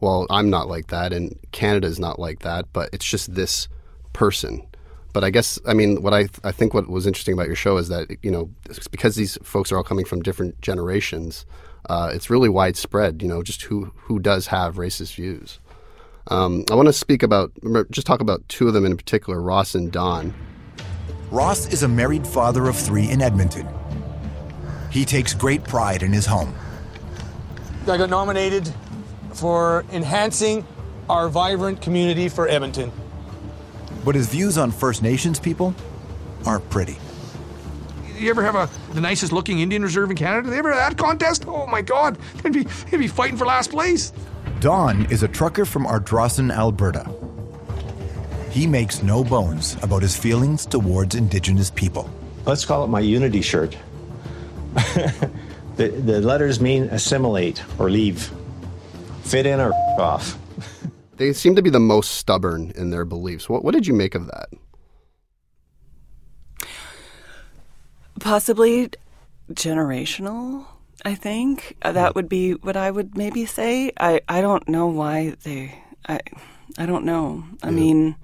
well, 0.00 0.26
I'm 0.30 0.50
not 0.50 0.68
like 0.68 0.86
that, 0.88 1.12
and 1.12 1.36
Canada's 1.50 1.98
not 1.98 2.18
like 2.20 2.40
that, 2.40 2.66
but 2.72 2.88
it's 2.92 3.04
just 3.04 3.34
this 3.34 3.68
person. 4.12 4.64
But 5.12 5.24
I 5.24 5.30
guess 5.30 5.58
I 5.66 5.74
mean 5.74 6.02
what 6.02 6.14
I 6.14 6.28
I 6.44 6.52
think 6.52 6.74
what 6.74 6.88
was 6.88 7.06
interesting 7.06 7.34
about 7.34 7.46
your 7.46 7.56
show 7.56 7.78
is 7.78 7.88
that 7.88 8.08
you 8.22 8.30
know 8.30 8.50
because 8.90 9.16
these 9.16 9.36
folks 9.42 9.72
are 9.72 9.76
all 9.76 9.82
coming 9.82 10.04
from 10.04 10.22
different 10.22 10.60
generations, 10.60 11.44
uh, 11.90 12.10
it's 12.14 12.30
really 12.30 12.48
widespread. 12.48 13.22
You 13.22 13.28
know, 13.28 13.42
just 13.42 13.62
who 13.62 13.92
who 13.96 14.20
does 14.20 14.46
have 14.48 14.76
racist 14.76 15.16
views. 15.16 15.58
Um, 16.28 16.64
I 16.70 16.74
want 16.74 16.86
to 16.86 16.92
speak 16.92 17.22
about, 17.22 17.52
just 17.90 18.06
talk 18.06 18.20
about 18.20 18.46
two 18.48 18.68
of 18.68 18.74
them 18.74 18.84
in 18.84 18.96
particular, 18.96 19.40
Ross 19.40 19.74
and 19.74 19.90
Don. 19.90 20.34
Ross 21.30 21.72
is 21.72 21.82
a 21.82 21.88
married 21.88 22.26
father 22.26 22.68
of 22.68 22.76
three 22.76 23.10
in 23.10 23.22
Edmonton. 23.22 23.66
He 24.90 25.04
takes 25.04 25.34
great 25.34 25.64
pride 25.64 26.02
in 26.02 26.12
his 26.12 26.26
home. 26.26 26.54
I 27.82 27.96
got 27.96 28.10
nominated 28.10 28.72
for 29.32 29.84
enhancing 29.92 30.66
our 31.08 31.28
vibrant 31.28 31.80
community 31.80 32.28
for 32.28 32.48
Edmonton. 32.48 32.92
But 34.04 34.14
his 34.14 34.28
views 34.28 34.58
on 34.58 34.70
First 34.70 35.02
Nations 35.02 35.40
people 35.40 35.74
aren't 36.44 36.68
pretty. 36.70 36.98
You 38.18 38.30
ever 38.30 38.42
have 38.42 38.56
a 38.56 38.68
the 38.94 39.00
nicest 39.00 39.32
looking 39.32 39.60
Indian 39.60 39.82
reserve 39.82 40.10
in 40.10 40.16
Canada? 40.16 40.50
They 40.50 40.58
ever 40.58 40.72
have 40.72 40.90
that 40.90 40.98
contest? 40.98 41.44
Oh 41.46 41.66
my 41.66 41.82
God, 41.82 42.18
they'd 42.42 42.52
be 42.52 42.64
they'd 42.90 42.96
be 42.96 43.06
fighting 43.06 43.36
for 43.36 43.46
last 43.46 43.70
place. 43.70 44.12
Don 44.60 45.06
is 45.12 45.22
a 45.22 45.28
trucker 45.28 45.64
from 45.64 45.86
Ardrossan, 45.86 46.50
Alberta. 46.50 47.08
He 48.50 48.66
makes 48.66 49.04
no 49.04 49.22
bones 49.22 49.76
about 49.82 50.02
his 50.02 50.16
feelings 50.16 50.66
towards 50.66 51.14
Indigenous 51.14 51.70
people. 51.70 52.10
Let's 52.44 52.64
call 52.64 52.82
it 52.82 52.88
my 52.88 52.98
unity 52.98 53.40
shirt. 53.40 53.76
the, 55.76 55.88
the 55.88 56.20
letters 56.20 56.60
mean 56.60 56.84
assimilate 56.84 57.62
or 57.78 57.88
leave, 57.88 58.32
fit 59.22 59.46
in 59.46 59.60
or 59.60 59.72
off. 60.00 60.36
They 61.18 61.32
seem 61.32 61.54
to 61.54 61.62
be 61.62 61.70
the 61.70 61.78
most 61.78 62.12
stubborn 62.12 62.72
in 62.74 62.90
their 62.90 63.04
beliefs. 63.04 63.48
What, 63.48 63.64
what 63.64 63.74
did 63.74 63.86
you 63.86 63.94
make 63.94 64.16
of 64.16 64.26
that? 64.26 64.48
Possibly 68.18 68.90
generational, 69.52 70.66
I 71.04 71.14
think. 71.14 71.76
Uh, 71.82 71.92
That 71.92 72.14
would 72.14 72.28
be 72.28 72.52
what 72.52 72.76
I 72.76 72.90
would 72.90 73.16
maybe 73.16 73.46
say. 73.46 73.92
I, 73.98 74.20
I 74.28 74.40
don't 74.40 74.68
know 74.68 74.86
why 74.86 75.34
they. 75.42 75.74
I, 76.08 76.20
I 76.76 76.86
don't 76.86 77.04
know. 77.04 77.44
I 77.62 77.70
mean, 77.70 78.16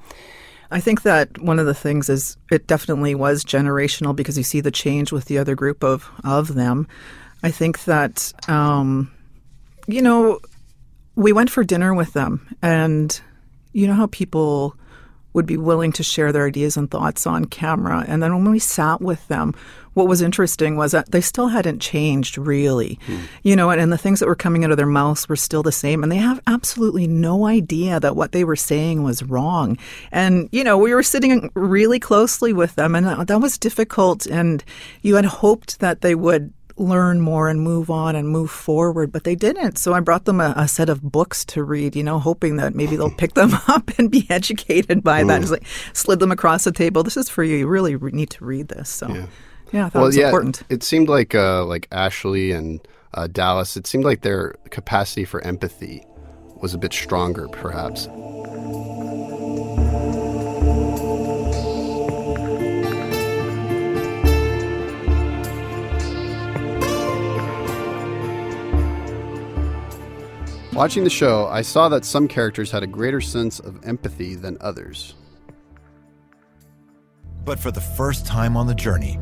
I 0.70 0.80
think 0.80 1.02
that 1.02 1.38
one 1.38 1.58
of 1.58 1.66
the 1.66 1.74
things 1.74 2.08
is 2.08 2.36
it 2.50 2.66
definitely 2.66 3.14
was 3.14 3.44
generational 3.44 4.14
because 4.14 4.36
you 4.36 4.44
see 4.44 4.60
the 4.60 4.70
change 4.70 5.12
with 5.12 5.26
the 5.26 5.38
other 5.38 5.54
group 5.54 5.84
of 5.84 6.08
of 6.24 6.54
them. 6.54 6.88
I 7.42 7.50
think 7.50 7.84
that 7.84 8.32
um, 8.48 9.12
you 9.86 10.02
know 10.02 10.40
we 11.14 11.32
went 11.32 11.50
for 11.50 11.62
dinner 11.62 11.94
with 11.94 12.12
them, 12.12 12.56
and 12.62 13.20
you 13.72 13.86
know 13.86 13.94
how 13.94 14.06
people 14.06 14.76
would 15.34 15.46
be 15.46 15.56
willing 15.56 15.92
to 15.92 16.02
share 16.02 16.32
their 16.32 16.46
ideas 16.46 16.76
and 16.76 16.90
thoughts 16.90 17.26
on 17.26 17.44
camera. 17.44 18.04
And 18.08 18.22
then 18.22 18.32
when 18.32 18.50
we 18.50 18.58
sat 18.58 19.00
with 19.00 19.26
them, 19.28 19.52
what 19.92 20.08
was 20.08 20.22
interesting 20.22 20.76
was 20.76 20.92
that 20.92 21.12
they 21.12 21.20
still 21.20 21.48
hadn't 21.48 21.80
changed 21.80 22.36
really, 22.36 22.98
hmm. 23.06 23.20
you 23.42 23.54
know, 23.54 23.70
and, 23.70 23.80
and, 23.80 23.92
the 23.92 23.98
things 23.98 24.18
that 24.20 24.26
were 24.26 24.34
coming 24.34 24.64
out 24.64 24.72
of 24.72 24.76
their 24.76 24.86
mouths 24.86 25.28
were 25.28 25.36
still 25.36 25.62
the 25.62 25.70
same. 25.70 26.02
And 26.02 26.10
they 26.10 26.16
have 26.16 26.40
absolutely 26.46 27.06
no 27.06 27.46
idea 27.46 28.00
that 28.00 28.16
what 28.16 28.32
they 28.32 28.44
were 28.44 28.56
saying 28.56 29.02
was 29.02 29.22
wrong. 29.22 29.78
And, 30.10 30.48
you 30.50 30.64
know, 30.64 30.76
we 30.76 30.92
were 30.92 31.02
sitting 31.04 31.50
really 31.54 32.00
closely 32.00 32.52
with 32.52 32.74
them, 32.74 32.94
and 32.96 33.28
that 33.28 33.40
was 33.40 33.56
difficult. 33.56 34.26
And 34.26 34.64
you 35.02 35.14
had 35.14 35.26
hoped 35.26 35.78
that 35.78 36.00
they 36.00 36.16
would 36.16 36.52
learn 36.76 37.20
more 37.20 37.48
and 37.48 37.60
move 37.60 37.90
on 37.90 38.16
and 38.16 38.28
move 38.28 38.50
forward, 38.50 39.12
but 39.12 39.24
they 39.24 39.34
didn't. 39.34 39.78
So 39.78 39.92
I 39.92 40.00
brought 40.00 40.24
them 40.24 40.40
a, 40.40 40.54
a, 40.56 40.66
set 40.66 40.88
of 40.88 41.02
books 41.02 41.44
to 41.46 41.62
read, 41.62 41.94
you 41.94 42.02
know, 42.02 42.18
hoping 42.18 42.56
that 42.56 42.74
maybe 42.74 42.96
they'll 42.96 43.10
pick 43.10 43.34
them 43.34 43.52
up 43.68 43.90
and 43.98 44.10
be 44.10 44.26
educated 44.28 45.02
by 45.02 45.22
mm. 45.22 45.28
that. 45.28 45.40
Just 45.40 45.52
like 45.52 45.66
slid 45.92 46.18
them 46.18 46.32
across 46.32 46.64
the 46.64 46.72
table. 46.72 47.02
This 47.02 47.16
is 47.16 47.28
for 47.28 47.44
you. 47.44 47.56
You 47.56 47.68
really 47.68 47.96
need 47.96 48.30
to 48.30 48.44
read 48.44 48.68
this. 48.68 48.90
So, 48.90 49.08
yeah, 49.08 49.26
yeah 49.72 49.86
I 49.86 49.88
thought 49.88 49.94
well, 49.94 50.04
it 50.04 50.08
was 50.08 50.16
yeah, 50.16 50.26
important. 50.26 50.62
It 50.68 50.82
seemed 50.82 51.08
like 51.08 51.34
uh, 51.34 51.64
like 51.64 51.86
Ashley 51.92 52.50
and 52.50 52.86
uh, 53.14 53.28
Dallas. 53.28 53.76
It 53.76 53.86
seemed 53.86 54.04
like 54.04 54.22
their 54.22 54.56
capacity 54.70 55.24
for 55.24 55.40
empathy 55.42 56.04
was 56.60 56.74
a 56.74 56.78
bit 56.78 56.92
stronger, 56.92 57.46
perhaps. 57.48 58.08
Watching 70.74 71.04
the 71.04 71.10
show, 71.10 71.46
I 71.46 71.62
saw 71.62 71.88
that 71.90 72.04
some 72.04 72.26
characters 72.26 72.72
had 72.72 72.82
a 72.82 72.86
greater 72.88 73.20
sense 73.20 73.60
of 73.60 73.86
empathy 73.86 74.34
than 74.34 74.58
others. 74.60 75.14
But 77.44 77.60
for 77.60 77.70
the 77.70 77.80
first 77.80 78.26
time 78.26 78.56
on 78.56 78.66
the 78.66 78.74
journey, 78.74 79.20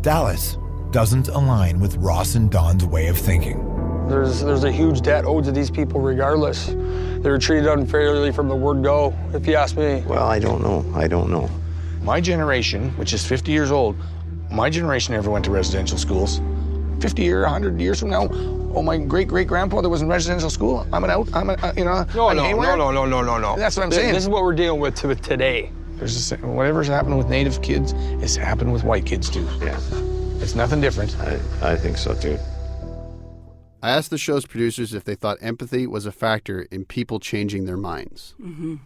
Dallas 0.00 0.56
doesn't 0.90 1.28
align 1.28 1.78
with 1.78 1.94
Ross 1.98 2.34
and 2.34 2.50
Don's 2.50 2.84
way 2.84 3.06
of 3.06 3.16
thinking. 3.16 4.08
There's, 4.08 4.40
there's 4.40 4.64
a 4.64 4.72
huge 4.72 5.02
debt 5.02 5.24
owed 5.26 5.44
to 5.44 5.52
these 5.52 5.70
people 5.70 6.00
regardless. 6.00 6.66
They 6.66 7.30
were 7.30 7.38
treated 7.38 7.68
unfairly 7.68 8.32
from 8.32 8.48
the 8.48 8.56
word 8.56 8.82
go, 8.82 9.14
if 9.32 9.46
you 9.46 9.54
ask 9.54 9.76
me. 9.76 10.02
Well, 10.08 10.26
I 10.26 10.40
don't 10.40 10.60
know. 10.60 10.84
I 10.92 11.06
don't 11.06 11.30
know. 11.30 11.48
My 12.02 12.20
generation, 12.20 12.90
which 12.96 13.12
is 13.12 13.24
50 13.24 13.52
years 13.52 13.70
old, 13.70 13.94
my 14.50 14.68
generation 14.68 15.14
never 15.14 15.30
went 15.30 15.44
to 15.44 15.52
residential 15.52 15.98
schools. 15.98 16.40
50 17.00 17.32
or 17.32 17.42
100 17.42 17.80
years 17.80 18.00
from 18.00 18.10
now, 18.10 18.26
oh, 18.74 18.82
my 18.82 18.98
great 18.98 19.28
great 19.28 19.48
grandfather 19.48 19.88
was 19.88 20.02
in 20.02 20.08
residential 20.08 20.50
school. 20.50 20.86
I'm 20.92 21.04
an 21.04 21.10
out. 21.10 21.28
I'm 21.34 21.50
a, 21.50 21.54
uh, 21.54 21.72
you 21.76 21.84
know. 21.84 22.06
No, 22.14 22.32
no, 22.32 22.52
no, 22.52 22.76
no, 22.76 22.90
no, 22.90 23.04
no, 23.06 23.22
no, 23.22 23.38
no. 23.38 23.56
That's 23.56 23.76
what 23.76 23.84
I'm 23.84 23.90
this, 23.90 23.98
saying. 23.98 24.14
This 24.14 24.22
is 24.24 24.28
what 24.28 24.42
we're 24.42 24.54
dealing 24.54 24.80
with 24.80 24.94
to 24.96 25.14
today. 25.14 25.70
There's 25.96 26.32
a, 26.32 26.36
whatever's 26.38 26.86
happening 26.86 27.18
with 27.18 27.28
native 27.28 27.60
kids 27.62 27.92
is 28.22 28.36
happening 28.36 28.72
with 28.72 28.84
white 28.84 29.04
kids 29.04 29.28
too. 29.28 29.46
Yeah, 29.60 29.78
it's 30.40 30.54
nothing 30.54 30.80
different. 30.80 31.16
I, 31.20 31.38
I 31.62 31.76
think 31.76 31.98
so 31.98 32.14
too. 32.14 32.38
I 33.82 33.90
asked 33.90 34.10
the 34.10 34.18
show's 34.18 34.44
producers 34.44 34.92
if 34.92 35.04
they 35.04 35.14
thought 35.14 35.38
empathy 35.40 35.86
was 35.86 36.04
a 36.04 36.12
factor 36.12 36.62
in 36.70 36.84
people 36.84 37.18
changing 37.18 37.64
their 37.64 37.78
minds. 37.78 38.34
Mm-hmm. 38.40 38.76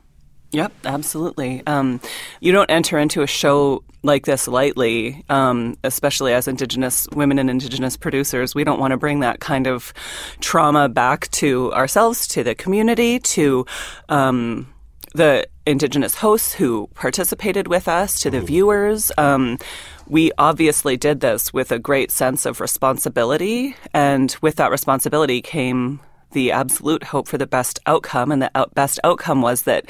Yep, 0.55 0.73
absolutely. 0.85 1.65
Um, 1.67 2.01
you 2.41 2.53
don't 2.53 2.71
enter 2.71 2.97
into 2.97 3.23
a 3.23 3.27
show 3.27 3.83
like 4.05 4.25
this 4.25 4.47
lightly, 4.47 5.25
um, 5.29 5.77
especially 5.83 6.33
as 6.33 6.47
Indigenous 6.47 7.09
women 7.13 7.41
and 7.41 7.51
Indigenous 7.51 7.97
producers. 7.97 8.55
We 8.55 8.63
don't 8.63 8.79
want 8.79 8.93
to 8.93 8.97
bring 8.97 9.19
that 9.21 9.41
kind 9.41 9.67
of 9.67 9.93
trauma 10.41 10.89
back 10.89 11.29
to 11.33 11.73
ourselves, 11.73 12.29
to 12.29 12.45
the 12.45 12.55
community, 12.55 13.19
to 13.19 13.67
um, 14.09 14.73
the 15.13 15.49
Indigenous 15.67 16.15
hosts 16.15 16.53
who 16.53 16.89
participated 16.95 17.67
with 17.67 17.89
us, 17.89 18.21
to 18.21 18.31
the 18.31 18.41
viewers. 18.41 19.11
Um, 19.19 19.59
we 20.07 20.31
obviously 20.39 20.97
did 20.97 21.19
this 21.19 21.53
with 21.53 21.73
a 21.73 21.81
great 21.81 22.13
sense 22.13 22.47
of 22.47 22.61
responsibility, 22.61 23.75
and 23.93 24.37
with 24.41 24.55
that 24.57 24.71
responsibility 24.71 25.43
came 25.43 25.99
the 26.35 26.53
absolute 26.53 27.03
hope 27.05 27.27
for 27.27 27.39
the 27.39 27.47
best 27.47 27.81
outcome. 27.87 28.31
And 28.31 28.43
the 28.43 28.51
out- 28.55 28.75
best 28.75 29.01
outcome 29.03 29.41
was 29.41 29.63
that 29.63 29.87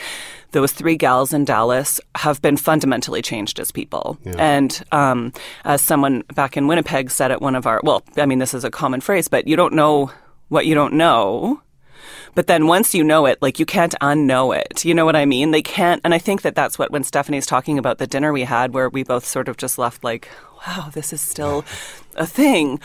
those 0.53 0.73
three 0.73 0.97
gals 0.97 1.33
in 1.33 1.45
Dallas 1.45 2.01
have 2.15 2.41
been 2.41 2.57
fundamentally 2.57 3.21
changed 3.21 3.59
as 3.59 3.73
people. 3.73 4.17
Yeah. 4.25 4.35
And 4.39 4.85
um, 4.93 5.33
as 5.65 5.83
someone 5.83 6.23
back 6.35 6.57
in 6.57 6.69
Winnipeg 6.69 7.11
said 7.11 7.33
at 7.33 7.43
one 7.43 7.57
of 7.57 7.67
our, 7.67 7.81
well, 7.83 8.05
I 8.17 8.27
mean, 8.27 8.39
this 8.39 8.55
is 8.55 8.65
a 8.65 8.71
common 8.71 9.01
phrase, 9.01 9.27
but 9.27 9.49
you 9.49 9.57
don't 9.57 9.75
know 9.75 10.13
what 10.49 10.67
you 10.67 10.75
don't 10.75 10.95
know. 10.95 11.61
But 12.35 12.47
then 12.49 12.67
once 12.67 12.95
you 12.95 13.05
know 13.05 13.27
it, 13.27 13.41
like 13.41 13.59
you 13.59 13.67
can't 13.67 13.95
unknow 14.01 14.57
it. 14.57 14.85
You 14.85 14.95
know 14.95 15.05
what 15.05 15.17
I 15.17 15.25
mean? 15.25 15.51
They 15.51 15.63
can't. 15.63 16.01
And 16.05 16.13
I 16.15 16.19
think 16.19 16.43
that 16.43 16.55
that's 16.55 16.79
what, 16.79 16.91
when 16.91 17.05
Stephanie's 17.05 17.47
talking 17.47 17.79
about 17.79 17.99
the 17.99 18.07
dinner 18.07 18.33
we 18.33 18.43
had, 18.43 18.75
where 18.75 18.89
we 18.89 19.03
both 19.05 19.25
sort 19.25 19.49
of 19.49 19.57
just 19.57 19.79
left 19.79 20.05
like, 20.05 20.29
wow, 20.67 20.91
this 20.93 21.13
is 21.13 21.21
still 21.21 21.65
a 22.17 22.27
thing. 22.27 22.81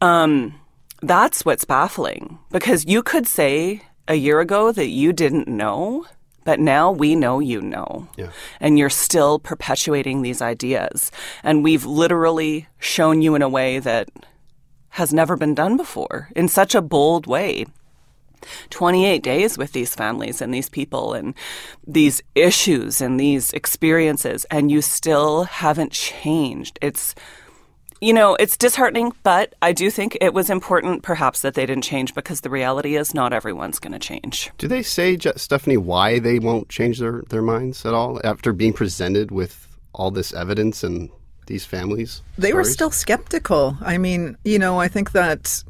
Um, 0.00 0.54
that's 1.02 1.44
what's 1.44 1.64
baffling 1.64 2.38
because 2.50 2.84
you 2.84 3.02
could 3.02 3.26
say 3.26 3.82
a 4.08 4.14
year 4.14 4.40
ago 4.40 4.72
that 4.72 4.88
you 4.88 5.12
didn't 5.12 5.48
know, 5.48 6.06
but 6.44 6.60
now 6.60 6.90
we 6.90 7.14
know 7.14 7.40
you 7.40 7.60
know. 7.60 8.08
Yeah. 8.16 8.30
And 8.60 8.78
you're 8.78 8.90
still 8.90 9.38
perpetuating 9.38 10.22
these 10.22 10.40
ideas. 10.40 11.10
And 11.42 11.62
we've 11.62 11.84
literally 11.84 12.68
shown 12.78 13.22
you 13.22 13.34
in 13.34 13.42
a 13.42 13.48
way 13.48 13.78
that 13.78 14.08
has 14.90 15.12
never 15.12 15.36
been 15.36 15.54
done 15.54 15.76
before 15.76 16.28
in 16.36 16.48
such 16.48 16.74
a 16.74 16.82
bold 16.82 17.26
way. 17.26 17.66
28 18.70 19.22
days 19.22 19.56
with 19.56 19.72
these 19.72 19.94
families 19.94 20.40
and 20.42 20.52
these 20.52 20.68
people 20.68 21.14
and 21.14 21.34
these 21.86 22.20
issues 22.34 23.00
and 23.00 23.18
these 23.18 23.52
experiences, 23.52 24.44
and 24.50 24.70
you 24.70 24.82
still 24.82 25.44
haven't 25.44 25.92
changed. 25.92 26.76
It's 26.82 27.14
you 28.02 28.12
know, 28.12 28.34
it's 28.34 28.56
disheartening, 28.56 29.12
but 29.22 29.54
I 29.62 29.72
do 29.72 29.88
think 29.88 30.18
it 30.20 30.34
was 30.34 30.50
important 30.50 31.04
perhaps 31.04 31.42
that 31.42 31.54
they 31.54 31.64
didn't 31.64 31.84
change 31.84 32.16
because 32.16 32.40
the 32.40 32.50
reality 32.50 32.96
is 32.96 33.14
not 33.14 33.32
everyone's 33.32 33.78
going 33.78 33.92
to 33.92 34.00
change. 34.00 34.50
Do 34.58 34.66
they 34.66 34.82
say, 34.82 35.16
Stephanie, 35.16 35.76
why 35.76 36.18
they 36.18 36.40
won't 36.40 36.68
change 36.68 36.98
their, 36.98 37.22
their 37.28 37.42
minds 37.42 37.86
at 37.86 37.94
all 37.94 38.20
after 38.24 38.52
being 38.52 38.72
presented 38.72 39.30
with 39.30 39.68
all 39.92 40.10
this 40.10 40.34
evidence 40.34 40.82
and 40.82 41.10
these 41.46 41.64
families? 41.64 42.22
They 42.36 42.48
stories? 42.48 42.54
were 42.66 42.72
still 42.72 42.90
skeptical. 42.90 43.76
I 43.80 43.98
mean, 43.98 44.36
you 44.44 44.58
know, 44.58 44.80
I 44.80 44.88
think 44.88 45.12
that 45.12 45.62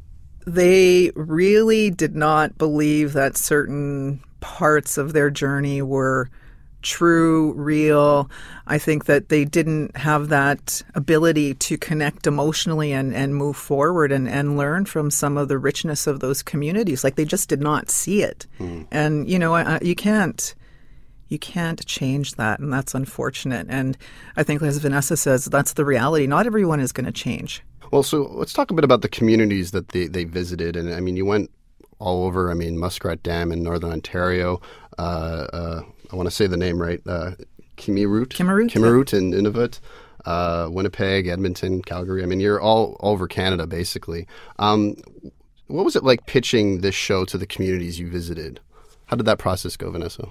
they 0.46 1.12
really 1.14 1.90
did 1.90 2.16
not 2.16 2.56
believe 2.56 3.12
that 3.12 3.36
certain 3.36 4.22
parts 4.40 4.96
of 4.96 5.12
their 5.12 5.28
journey 5.28 5.82
were 5.82 6.30
true, 6.82 7.52
real. 7.54 8.30
I 8.66 8.78
think 8.78 9.06
that 9.06 9.28
they 9.28 9.44
didn't 9.44 9.96
have 9.96 10.28
that 10.28 10.82
ability 10.94 11.54
to 11.54 11.78
connect 11.78 12.26
emotionally 12.26 12.92
and, 12.92 13.14
and 13.14 13.34
move 13.34 13.56
forward 13.56 14.12
and, 14.12 14.28
and 14.28 14.56
learn 14.56 14.84
from 14.84 15.10
some 15.10 15.36
of 15.36 15.48
the 15.48 15.58
richness 15.58 16.06
of 16.06 16.20
those 16.20 16.42
communities. 16.42 17.04
Like 17.04 17.16
they 17.16 17.24
just 17.24 17.48
did 17.48 17.60
not 17.60 17.90
see 17.90 18.22
it. 18.22 18.46
Mm. 18.58 18.86
And, 18.90 19.28
you 19.28 19.38
know, 19.38 19.54
I, 19.54 19.78
you 19.82 19.94
can't. 19.94 20.54
You 21.28 21.38
can't 21.38 21.82
change 21.86 22.34
that, 22.34 22.60
and 22.60 22.70
that's 22.70 22.94
unfortunate. 22.94 23.66
And 23.70 23.96
I 24.36 24.42
think, 24.42 24.60
as 24.60 24.76
Vanessa 24.76 25.16
says, 25.16 25.46
that's 25.46 25.72
the 25.72 25.84
reality. 25.86 26.26
Not 26.26 26.44
everyone 26.44 26.78
is 26.78 26.92
going 26.92 27.06
to 27.06 27.12
change. 27.12 27.62
Well, 27.90 28.02
so 28.02 28.24
let's 28.34 28.52
talk 28.52 28.70
a 28.70 28.74
bit 28.74 28.84
about 28.84 29.00
the 29.00 29.08
communities 29.08 29.70
that 29.70 29.88
they, 29.88 30.08
they 30.08 30.24
visited. 30.24 30.76
And 30.76 30.92
I 30.92 31.00
mean, 31.00 31.16
you 31.16 31.24
went 31.24 31.50
all 31.98 32.24
over. 32.24 32.50
I 32.50 32.54
mean, 32.54 32.78
Muskrat 32.78 33.22
Dam 33.22 33.50
in 33.50 33.62
Northern 33.62 33.92
Ontario, 33.92 34.60
uh, 34.98 35.46
uh, 35.54 35.82
I 36.12 36.16
want 36.16 36.28
to 36.28 36.34
say 36.34 36.46
the 36.46 36.56
name 36.56 36.80
right, 36.80 37.00
uh, 37.06 37.32
Kimmirut, 37.76 38.26
Kimmirut, 38.26 38.70
Kimmirut, 38.70 39.12
and 39.12 39.32
Nunavut. 39.32 39.80
Uh, 40.24 40.68
Winnipeg, 40.70 41.26
Edmonton, 41.26 41.82
Calgary. 41.82 42.22
I 42.22 42.26
mean, 42.26 42.38
you're 42.38 42.60
all 42.60 42.96
over 43.00 43.26
Canada, 43.26 43.66
basically. 43.66 44.28
Um, 44.60 44.94
what 45.66 45.84
was 45.84 45.96
it 45.96 46.04
like 46.04 46.26
pitching 46.26 46.80
this 46.80 46.94
show 46.94 47.24
to 47.24 47.36
the 47.36 47.46
communities 47.46 47.98
you 47.98 48.08
visited? 48.08 48.60
How 49.06 49.16
did 49.16 49.26
that 49.26 49.38
process 49.38 49.76
go, 49.76 49.90
Vanessa? 49.90 50.28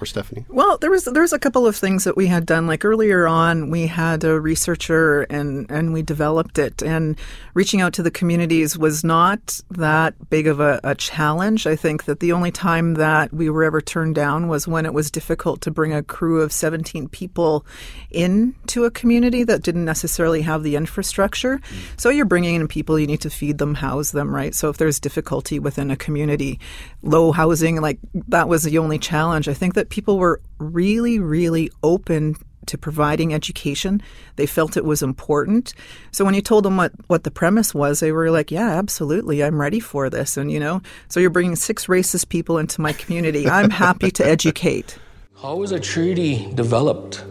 Or 0.00 0.06
Stephanie? 0.06 0.44
Well, 0.48 0.78
there 0.78 0.90
was 0.90 1.04
there's 1.04 1.32
a 1.32 1.38
couple 1.38 1.66
of 1.66 1.76
things 1.76 2.04
that 2.04 2.16
we 2.16 2.26
had 2.26 2.46
done. 2.46 2.66
Like 2.66 2.84
earlier 2.84 3.26
on, 3.26 3.70
we 3.70 3.86
had 3.86 4.24
a 4.24 4.40
researcher 4.40 5.22
and 5.22 5.70
and 5.70 5.92
we 5.92 6.02
developed 6.02 6.58
it. 6.58 6.82
And 6.82 7.18
reaching 7.54 7.80
out 7.80 7.92
to 7.94 8.02
the 8.02 8.10
communities 8.10 8.78
was 8.78 9.04
not 9.04 9.60
that 9.70 10.14
big 10.30 10.46
of 10.46 10.60
a, 10.60 10.80
a 10.84 10.94
challenge. 10.94 11.66
I 11.66 11.76
think 11.76 12.04
that 12.04 12.20
the 12.20 12.32
only 12.32 12.50
time 12.50 12.94
that 12.94 13.32
we 13.32 13.50
were 13.50 13.64
ever 13.64 13.80
turned 13.80 14.14
down 14.14 14.48
was 14.48 14.68
when 14.68 14.86
it 14.86 14.94
was 14.94 15.10
difficult 15.10 15.60
to 15.62 15.70
bring 15.70 15.92
a 15.92 16.02
crew 16.02 16.40
of 16.42 16.52
17 16.52 17.08
people 17.08 17.66
into 18.10 18.84
a 18.84 18.90
community 18.90 19.44
that 19.44 19.62
didn't 19.62 19.84
necessarily 19.84 20.42
have 20.42 20.62
the 20.62 20.76
infrastructure. 20.76 21.58
Mm. 21.58 22.00
So 22.00 22.10
you're 22.10 22.24
bringing 22.24 22.54
in 22.54 22.68
people, 22.68 22.98
you 22.98 23.06
need 23.06 23.20
to 23.22 23.30
feed 23.30 23.58
them, 23.58 23.74
house 23.74 24.10
them, 24.10 24.34
right? 24.34 24.54
So 24.54 24.68
if 24.68 24.76
there's 24.76 25.00
difficulty 25.00 25.58
within 25.58 25.90
a 25.90 25.96
community, 25.96 26.58
low 27.06 27.32
housing, 27.32 27.80
like 27.80 27.98
that 28.28 28.48
was 28.48 28.64
the 28.64 28.78
only 28.78 28.98
challenge. 28.98 29.48
I 29.48 29.54
think 29.54 29.74
that 29.74 29.88
people 29.88 30.18
were 30.18 30.40
really, 30.58 31.18
really 31.18 31.70
open 31.82 32.36
to 32.66 32.76
providing 32.76 33.32
education. 33.32 34.02
They 34.36 34.46
felt 34.46 34.76
it 34.76 34.84
was 34.84 35.02
important. 35.02 35.72
So 36.10 36.24
when 36.24 36.34
you 36.34 36.42
told 36.42 36.64
them 36.64 36.76
what, 36.76 36.92
what 37.06 37.24
the 37.24 37.30
premise 37.30 37.74
was, 37.74 38.00
they 38.00 38.12
were 38.12 38.30
like, 38.30 38.50
yeah, 38.50 38.70
absolutely. 38.70 39.42
I'm 39.42 39.60
ready 39.60 39.80
for 39.80 40.10
this. 40.10 40.36
And, 40.36 40.50
you 40.50 40.60
know, 40.60 40.82
so 41.08 41.20
you're 41.20 41.30
bringing 41.30 41.56
six 41.56 41.86
racist 41.86 42.28
people 42.28 42.58
into 42.58 42.80
my 42.80 42.92
community. 42.92 43.48
I'm 43.48 43.70
happy 43.70 44.10
to 44.12 44.26
educate. 44.26 44.98
How 45.40 45.62
is 45.62 45.70
a 45.70 45.80
treaty 45.80 46.50
developed? 46.54 47.24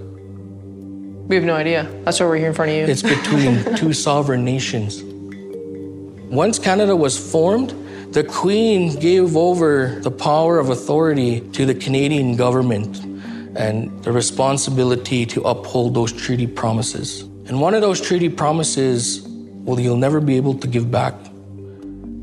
We 1.27 1.35
have 1.35 1.45
no 1.45 1.55
idea. 1.55 1.83
That's 2.03 2.19
why 2.19 2.27
we're 2.27 2.37
here 2.37 2.47
in 2.47 2.53
front 2.53 2.71
of 2.71 2.77
you. 2.77 2.85
It's 2.85 3.01
between 3.01 3.75
two 3.77 3.93
sovereign 3.93 4.45
nations. 4.45 5.03
Once 6.31 6.59
Canada 6.59 6.95
was 6.95 7.17
formed, 7.17 7.73
the 8.15 8.23
Queen 8.23 8.97
gave 8.97 9.35
over 9.35 9.99
the 9.99 10.09
power 10.09 10.57
of 10.57 10.69
authority 10.69 11.41
to 11.51 11.65
the 11.65 11.75
Canadian 11.75 12.37
government 12.37 13.03
and 13.57 13.91
the 14.05 14.11
responsibility 14.13 15.25
to 15.25 15.41
uphold 15.41 15.93
those 15.93 16.13
treaty 16.13 16.47
promises. 16.47 17.23
And 17.47 17.59
one 17.59 17.73
of 17.73 17.81
those 17.81 17.99
treaty 17.99 18.29
promises, 18.29 19.21
well, 19.65 19.77
you'll 19.77 19.97
never 19.97 20.21
be 20.21 20.37
able 20.37 20.53
to 20.59 20.65
give 20.65 20.89
back. 20.89 21.13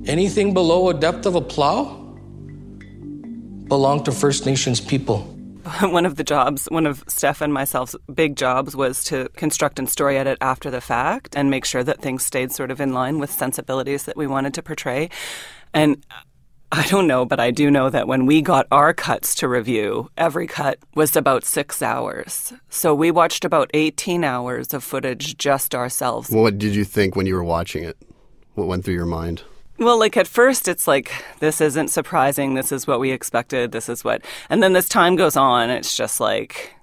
Anything 0.06 0.54
below 0.54 0.88
a 0.88 0.94
depth 0.94 1.26
of 1.26 1.34
a 1.34 1.42
plow 1.42 1.84
belong 3.68 4.02
to 4.04 4.12
First 4.12 4.46
Nations 4.46 4.80
people. 4.80 5.31
one 5.83 6.07
of 6.07 6.16
the 6.16 6.25
jobs, 6.25 6.66
one 6.66 6.87
of 6.87 7.04
Steph 7.07 7.40
and 7.40 7.52
myself's 7.52 7.95
big 8.12 8.37
jobs 8.37 8.75
was 8.75 9.04
to 9.04 9.28
construct 9.37 9.78
and 9.78 9.88
story 9.88 10.19
edit 10.19 10.38
after 10.40 10.71
the 10.71 10.81
fact 10.81 11.37
and 11.37 11.50
make 11.50 11.64
sure 11.64 11.85
that 11.85 12.00
things 12.00 12.25
stayed 12.25 12.52
sort 12.52 12.71
of 12.71 12.81
in 12.81 12.92
line 12.92 13.19
with 13.19 13.31
sensibilities 13.31 14.04
that 14.04 14.16
we 14.16 14.26
wanted 14.26 14.54
to 14.54 14.62
portray. 14.62 15.09
And 15.73 16.04
I 16.73 16.87
don't 16.87 17.07
know, 17.07 17.25
but 17.25 17.38
I 17.38 17.50
do 17.50 17.71
know 17.71 17.90
that 17.90 18.09
when 18.09 18.26
we 18.26 18.40
got 18.40 18.66
our 18.73 18.95
cuts 18.95 19.35
to 19.37 19.49
review, 19.49 20.11
every 20.16 20.47
cut 20.47 20.78
was 20.95 21.14
about 21.16 21.45
six 21.45 21.83
hours. 21.83 22.52
So 22.71 22.95
we 22.95 23.11
watched 23.11 23.45
about 23.45 23.71
18 23.75 24.25
hours 24.25 24.73
of 24.73 24.83
footage 24.83 25.37
just 25.37 25.75
ourselves. 25.75 26.31
What 26.31 26.59
did 26.59 26.75
you 26.75 26.85
think 26.85 27.14
when 27.14 27.26
you 27.26 27.35
were 27.35 27.45
watching 27.45 27.85
it? 27.85 27.99
What 28.54 28.69
went 28.69 28.85
through 28.85 28.95
your 28.95 29.07
mind? 29.07 29.42
Well, 29.82 29.98
like 29.98 30.16
at 30.16 30.28
first, 30.28 30.68
it's 30.68 30.86
like, 30.86 31.10
this 31.40 31.60
isn't 31.60 31.88
surprising. 31.88 32.54
This 32.54 32.70
is 32.70 32.86
what 32.86 33.00
we 33.00 33.10
expected. 33.10 33.72
This 33.72 33.88
is 33.88 34.04
what. 34.04 34.22
And 34.48 34.62
then 34.62 34.76
as 34.76 34.88
time 34.88 35.16
goes 35.16 35.36
on, 35.36 35.70
it's 35.70 35.96
just 35.96 36.20
like, 36.20 36.74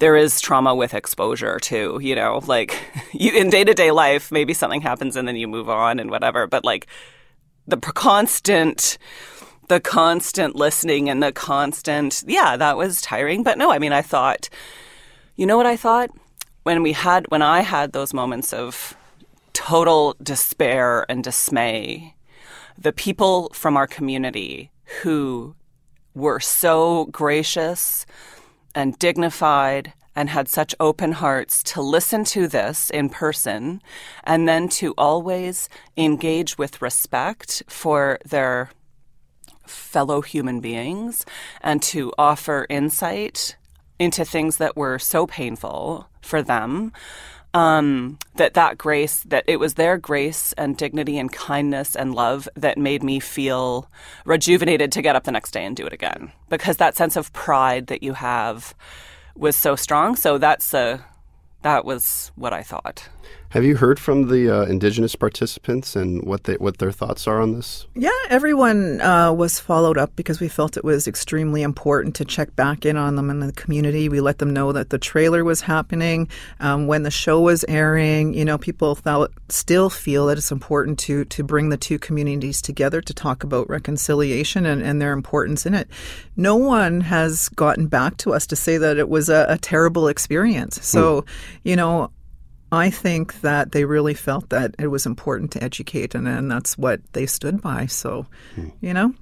there 0.00 0.16
is 0.16 0.40
trauma 0.40 0.74
with 0.74 0.92
exposure 0.92 1.60
too, 1.60 2.00
you 2.02 2.16
know, 2.16 2.40
like 2.46 2.76
you 3.12 3.32
in 3.32 3.50
day 3.50 3.62
to 3.62 3.72
day 3.72 3.92
life, 3.92 4.32
maybe 4.32 4.52
something 4.52 4.80
happens 4.80 5.14
and 5.14 5.28
then 5.28 5.36
you 5.36 5.46
move 5.46 5.68
on 5.68 6.00
and 6.00 6.10
whatever. 6.10 6.48
But 6.48 6.64
like 6.64 6.88
the 7.68 7.76
constant, 7.76 8.98
the 9.68 9.78
constant 9.78 10.56
listening 10.56 11.08
and 11.08 11.22
the 11.22 11.30
constant, 11.30 12.24
yeah, 12.26 12.56
that 12.56 12.76
was 12.76 13.00
tiring. 13.00 13.44
But 13.44 13.58
no, 13.58 13.70
I 13.70 13.78
mean, 13.78 13.92
I 13.92 14.02
thought, 14.02 14.48
you 15.36 15.46
know 15.46 15.56
what 15.56 15.66
I 15.66 15.76
thought? 15.76 16.10
When 16.64 16.82
we 16.82 16.94
had, 16.94 17.26
when 17.30 17.42
I 17.42 17.60
had 17.60 17.92
those 17.92 18.12
moments 18.12 18.52
of 18.52 18.96
total 19.52 20.16
despair 20.20 21.06
and 21.08 21.22
dismay, 21.22 22.14
the 22.80 22.92
people 22.92 23.50
from 23.52 23.76
our 23.76 23.86
community 23.86 24.70
who 25.02 25.54
were 26.14 26.40
so 26.40 27.04
gracious 27.06 28.06
and 28.74 28.98
dignified 28.98 29.92
and 30.16 30.28
had 30.30 30.48
such 30.48 30.74
open 30.80 31.12
hearts 31.12 31.62
to 31.62 31.80
listen 31.80 32.24
to 32.24 32.48
this 32.48 32.90
in 32.90 33.08
person 33.08 33.80
and 34.24 34.48
then 34.48 34.68
to 34.68 34.94
always 34.98 35.68
engage 35.96 36.58
with 36.58 36.82
respect 36.82 37.62
for 37.68 38.18
their 38.24 38.70
fellow 39.66 40.20
human 40.20 40.60
beings 40.60 41.24
and 41.60 41.80
to 41.82 42.12
offer 42.18 42.66
insight 42.68 43.56
into 43.98 44.24
things 44.24 44.56
that 44.56 44.76
were 44.76 44.98
so 44.98 45.26
painful 45.26 46.08
for 46.22 46.42
them 46.42 46.92
um, 47.54 48.18
that 48.36 48.54
that 48.54 48.78
grace 48.78 49.22
that 49.24 49.44
it 49.46 49.58
was 49.58 49.74
their 49.74 49.96
grace 49.98 50.52
and 50.54 50.76
dignity 50.76 51.18
and 51.18 51.32
kindness 51.32 51.96
and 51.96 52.14
love 52.14 52.48
that 52.54 52.78
made 52.78 53.02
me 53.02 53.20
feel 53.20 53.88
rejuvenated 54.24 54.92
to 54.92 55.02
get 55.02 55.16
up 55.16 55.24
the 55.24 55.32
next 55.32 55.50
day 55.50 55.64
and 55.64 55.76
do 55.76 55.86
it 55.86 55.92
again. 55.92 56.32
Because 56.48 56.76
that 56.76 56.96
sense 56.96 57.16
of 57.16 57.32
pride 57.32 57.88
that 57.88 58.02
you 58.02 58.14
have 58.14 58.74
was 59.34 59.56
so 59.56 59.76
strong. 59.76 60.16
So 60.16 60.38
that's 60.38 60.72
a 60.74 61.04
that 61.62 61.84
was 61.84 62.32
what 62.36 62.52
i 62.52 62.62
thought 62.62 63.08
have 63.50 63.64
you 63.64 63.76
heard 63.76 63.98
from 63.98 64.28
the 64.28 64.48
uh, 64.48 64.62
indigenous 64.66 65.16
participants 65.16 65.96
and 65.96 66.22
what 66.22 66.44
they 66.44 66.54
what 66.54 66.78
their 66.78 66.92
thoughts 66.92 67.26
are 67.26 67.40
on 67.40 67.52
this? 67.52 67.84
Yeah, 67.96 68.10
everyone 68.28 69.00
uh, 69.00 69.32
was 69.32 69.58
followed 69.58 69.98
up 69.98 70.14
because 70.14 70.40
we 70.40 70.46
felt 70.46 70.76
it 70.76 70.84
was 70.84 71.08
extremely 71.08 71.62
important 71.62 72.14
to 72.16 72.24
check 72.24 72.54
back 72.54 72.86
in 72.86 72.96
on 72.96 73.16
them 73.16 73.28
in 73.28 73.40
the 73.40 73.52
community. 73.52 74.08
We 74.08 74.20
let 74.20 74.38
them 74.38 74.52
know 74.52 74.70
that 74.70 74.90
the 74.90 74.98
trailer 74.98 75.42
was 75.42 75.62
happening 75.62 76.28
um, 76.60 76.86
when 76.86 77.02
the 77.02 77.10
show 77.10 77.40
was 77.40 77.64
airing. 77.66 78.34
You 78.34 78.44
know, 78.44 78.56
people 78.56 78.94
felt 78.94 79.32
still 79.48 79.90
feel 79.90 80.26
that 80.26 80.38
it's 80.38 80.52
important 80.52 81.00
to 81.00 81.24
to 81.24 81.42
bring 81.42 81.70
the 81.70 81.76
two 81.76 81.98
communities 81.98 82.62
together 82.62 83.00
to 83.00 83.12
talk 83.12 83.42
about 83.42 83.68
reconciliation 83.68 84.64
and, 84.64 84.80
and 84.80 85.02
their 85.02 85.12
importance 85.12 85.66
in 85.66 85.74
it. 85.74 85.88
No 86.36 86.54
one 86.54 87.00
has 87.00 87.48
gotten 87.48 87.88
back 87.88 88.16
to 88.18 88.32
us 88.32 88.46
to 88.46 88.54
say 88.54 88.78
that 88.78 88.96
it 88.96 89.08
was 89.08 89.28
a, 89.28 89.46
a 89.48 89.58
terrible 89.58 90.06
experience. 90.06 90.78
So, 90.86 91.22
hmm. 91.22 91.28
you 91.64 91.74
know, 91.74 92.10
I 92.72 92.90
think 92.90 93.40
that 93.40 93.72
they 93.72 93.84
really 93.84 94.14
felt 94.14 94.50
that 94.50 94.74
it 94.78 94.88
was 94.88 95.06
important 95.06 95.50
to 95.52 95.62
educate, 95.62 96.14
and, 96.14 96.28
and 96.28 96.50
that's 96.50 96.78
what 96.78 97.00
they 97.12 97.26
stood 97.26 97.60
by. 97.60 97.86
So, 97.86 98.26
hmm. 98.54 98.68
you 98.80 98.94
know. 98.94 99.14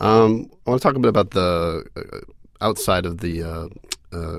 Um, 0.00 0.50
I 0.66 0.70
want 0.70 0.82
to 0.82 0.88
talk 0.88 0.96
a 0.96 1.00
bit 1.00 1.08
about 1.08 1.30
the 1.30 1.84
uh, 1.96 2.64
outside 2.64 3.06
of 3.06 3.18
the 3.18 3.42
uh, 3.42 3.68
uh, 4.12 4.38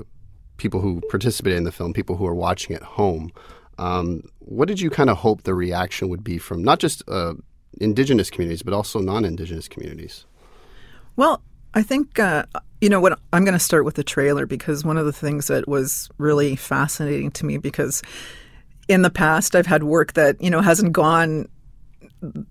people 0.56 0.80
who 0.80 1.00
participated 1.10 1.56
in 1.56 1.64
the 1.64 1.72
film, 1.72 1.92
people 1.92 2.16
who 2.16 2.26
are 2.26 2.34
watching 2.34 2.74
at 2.74 2.82
home. 2.82 3.30
Um, 3.78 4.22
what 4.40 4.68
did 4.68 4.80
you 4.80 4.90
kind 4.90 5.10
of 5.10 5.18
hope 5.18 5.42
the 5.42 5.54
reaction 5.54 6.08
would 6.08 6.22
be 6.22 6.38
from 6.38 6.62
not 6.62 6.80
just 6.80 7.02
uh, 7.08 7.34
indigenous 7.80 8.30
communities, 8.30 8.62
but 8.62 8.74
also 8.74 9.00
non 9.00 9.24
indigenous 9.24 9.68
communities? 9.68 10.26
Well, 11.16 11.42
I 11.74 11.82
think 11.82 12.18
uh, 12.18 12.44
you 12.80 12.88
know 12.88 13.00
what 13.00 13.18
I'm 13.32 13.44
going 13.44 13.54
to 13.54 13.58
start 13.58 13.84
with 13.84 13.96
the 13.96 14.04
trailer 14.04 14.46
because 14.46 14.84
one 14.84 14.96
of 14.96 15.06
the 15.06 15.12
things 15.12 15.48
that 15.48 15.68
was 15.68 16.08
really 16.18 16.56
fascinating 16.56 17.30
to 17.32 17.46
me 17.46 17.58
because 17.58 18.02
in 18.88 19.02
the 19.02 19.10
past 19.10 19.56
I've 19.56 19.66
had 19.66 19.82
work 19.82 20.12
that 20.14 20.40
you 20.40 20.50
know 20.50 20.60
hasn't 20.60 20.92
gone 20.92 21.48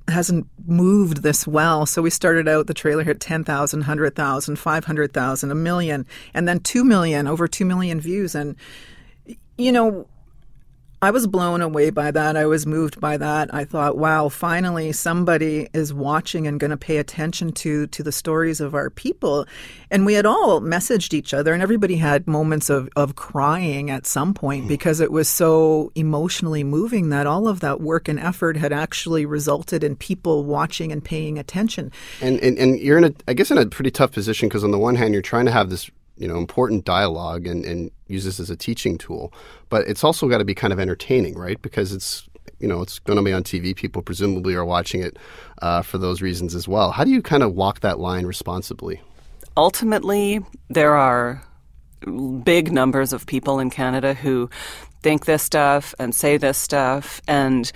hasn't 0.08 0.48
moved 0.66 1.24
this 1.24 1.48
well. 1.48 1.86
So 1.86 2.02
we 2.02 2.10
started 2.10 2.48
out 2.48 2.68
the 2.68 2.74
trailer 2.74 3.04
hit 3.04 3.20
10,000, 3.20 3.80
100,000, 3.80 4.60
500,000, 4.60 5.52
a 5.52 5.56
million, 5.56 6.06
and 6.34 6.48
then 6.48 6.60
2 6.60 6.84
million, 6.84 7.28
over 7.28 7.48
2 7.48 7.66
million 7.66 8.00
views 8.00 8.36
and 8.36 8.56
you 9.58 9.72
know 9.72 10.08
I 11.04 11.12
was 11.12 11.28
blown 11.28 11.62
away 11.62 11.90
by 11.90 12.12
that. 12.12 12.38
I 12.38 12.46
was 12.46 12.66
moved 12.66 13.02
by 13.02 13.18
that. 13.18 13.54
I 13.54 13.66
thought, 13.66 13.98
wow, 13.98 14.30
finally 14.30 14.94
somebody 14.94 15.68
is 15.74 15.94
watching 15.94 16.48
and 16.48 16.58
going 16.62 16.72
to 16.72 16.78
pay 16.78 16.96
attention 16.96 17.52
to 17.52 17.88
to 17.88 18.04
the 18.04 18.14
stories 18.14 18.62
of 18.62 18.74
our 18.74 18.90
people. 18.90 19.46
And 19.92 20.06
we 20.06 20.14
had 20.14 20.26
all 20.26 20.62
messaged 20.62 21.14
each 21.14 21.34
other 21.34 21.54
and 21.54 21.62
everybody 21.62 21.98
had 21.98 22.26
moments 22.26 22.70
of, 22.70 22.88
of 22.96 23.18
crying 23.18 23.92
at 23.92 24.08
some 24.08 24.34
point 24.34 24.70
because 24.70 25.02
it 25.02 25.12
was 25.12 25.28
so 25.28 25.92
emotionally 25.94 26.64
moving 26.64 27.10
that 27.10 27.28
all 27.28 27.50
of 27.50 27.60
that 27.60 27.82
work 27.82 28.08
and 28.08 28.18
effort 28.18 28.56
had 28.56 28.72
actually 28.72 29.26
resulted 29.26 29.84
in 29.84 29.98
people 29.98 30.46
watching 30.46 30.94
and 30.94 31.04
paying 31.04 31.38
attention. 31.38 31.92
And 32.22 32.40
and, 32.40 32.58
and 32.58 32.80
you're 32.80 32.98
in 32.98 33.04
a 33.04 33.14
I 33.28 33.34
guess 33.34 33.52
in 33.52 33.58
a 33.58 33.66
pretty 33.66 33.92
tough 33.92 34.14
position 34.14 34.48
because 34.48 34.64
on 34.64 34.72
the 34.72 34.80
one 34.80 34.96
hand 34.96 35.14
you're 35.14 35.22
trying 35.22 35.48
to 35.48 35.52
have 35.52 35.70
this 35.70 35.92
you 36.18 36.28
know 36.28 36.38
important 36.38 36.86
dialogue 36.86 37.48
and, 37.48 37.66
and 37.66 37.92
use 38.08 38.26
this 38.26 38.40
as 38.40 38.50
a 38.50 38.56
teaching 38.56 38.98
tool. 38.98 39.34
But 39.70 39.88
it's 39.88 40.04
also 40.04 40.28
got 40.28 40.40
to 40.40 40.46
be 40.46 40.56
kind 40.56 40.74
of 40.74 40.80
entertaining 40.80 41.38
right? 41.38 41.62
Because 41.62 41.92
it's 41.92 42.28
you 42.60 42.68
know 42.68 42.82
it's 42.82 43.00
going 43.00 43.18
to 43.18 43.24
be 43.24 43.34
on 43.34 43.44
tv 43.44 43.76
people 43.76 44.02
presumably 44.02 44.54
are 44.56 44.66
watching 44.66 45.02
it 45.02 45.18
uh, 45.62 45.82
for 45.82 45.98
those 45.98 46.22
reasons 46.22 46.56
as 46.56 46.68
well. 46.68 46.92
How 46.92 47.04
do 47.04 47.12
you 47.12 47.22
kind 47.22 47.44
of 47.44 47.54
walk 47.54 47.82
that 47.82 48.00
line 48.00 48.26
responsibly? 48.26 49.02
Ultimately 49.58 50.40
there 50.70 50.96
are 50.96 51.44
big 52.44 52.72
numbers 52.72 53.14
of 53.14 53.26
people 53.26 53.60
in 53.60 53.70
canada 53.70 54.14
who 54.14 54.50
think 55.02 55.26
this 55.26 55.44
stuff 55.44 55.96
and 56.00 56.14
say 56.14 56.38
this 56.38 56.58
stuff 56.58 57.22
and 57.28 57.72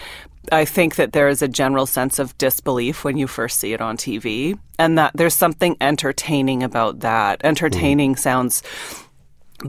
I 0.52 0.66
think 0.66 0.96
that 0.96 1.14
there 1.14 1.28
is 1.28 1.42
a 1.42 1.48
general 1.48 1.86
sense 1.86 2.20
of 2.20 2.38
disbelief 2.38 3.04
when 3.04 3.18
you 3.18 3.28
first 3.28 3.60
see 3.60 3.74
it 3.74 3.82
on 3.82 3.98
TV, 3.98 4.58
and 4.80 4.98
that 4.98 5.12
there's 5.16 5.34
something 5.34 5.76
entertaining 5.82 6.64
about 6.64 7.00
that. 7.02 7.42
Entertaining 7.44 8.16
mm. 8.16 8.20
sounds 8.20 8.64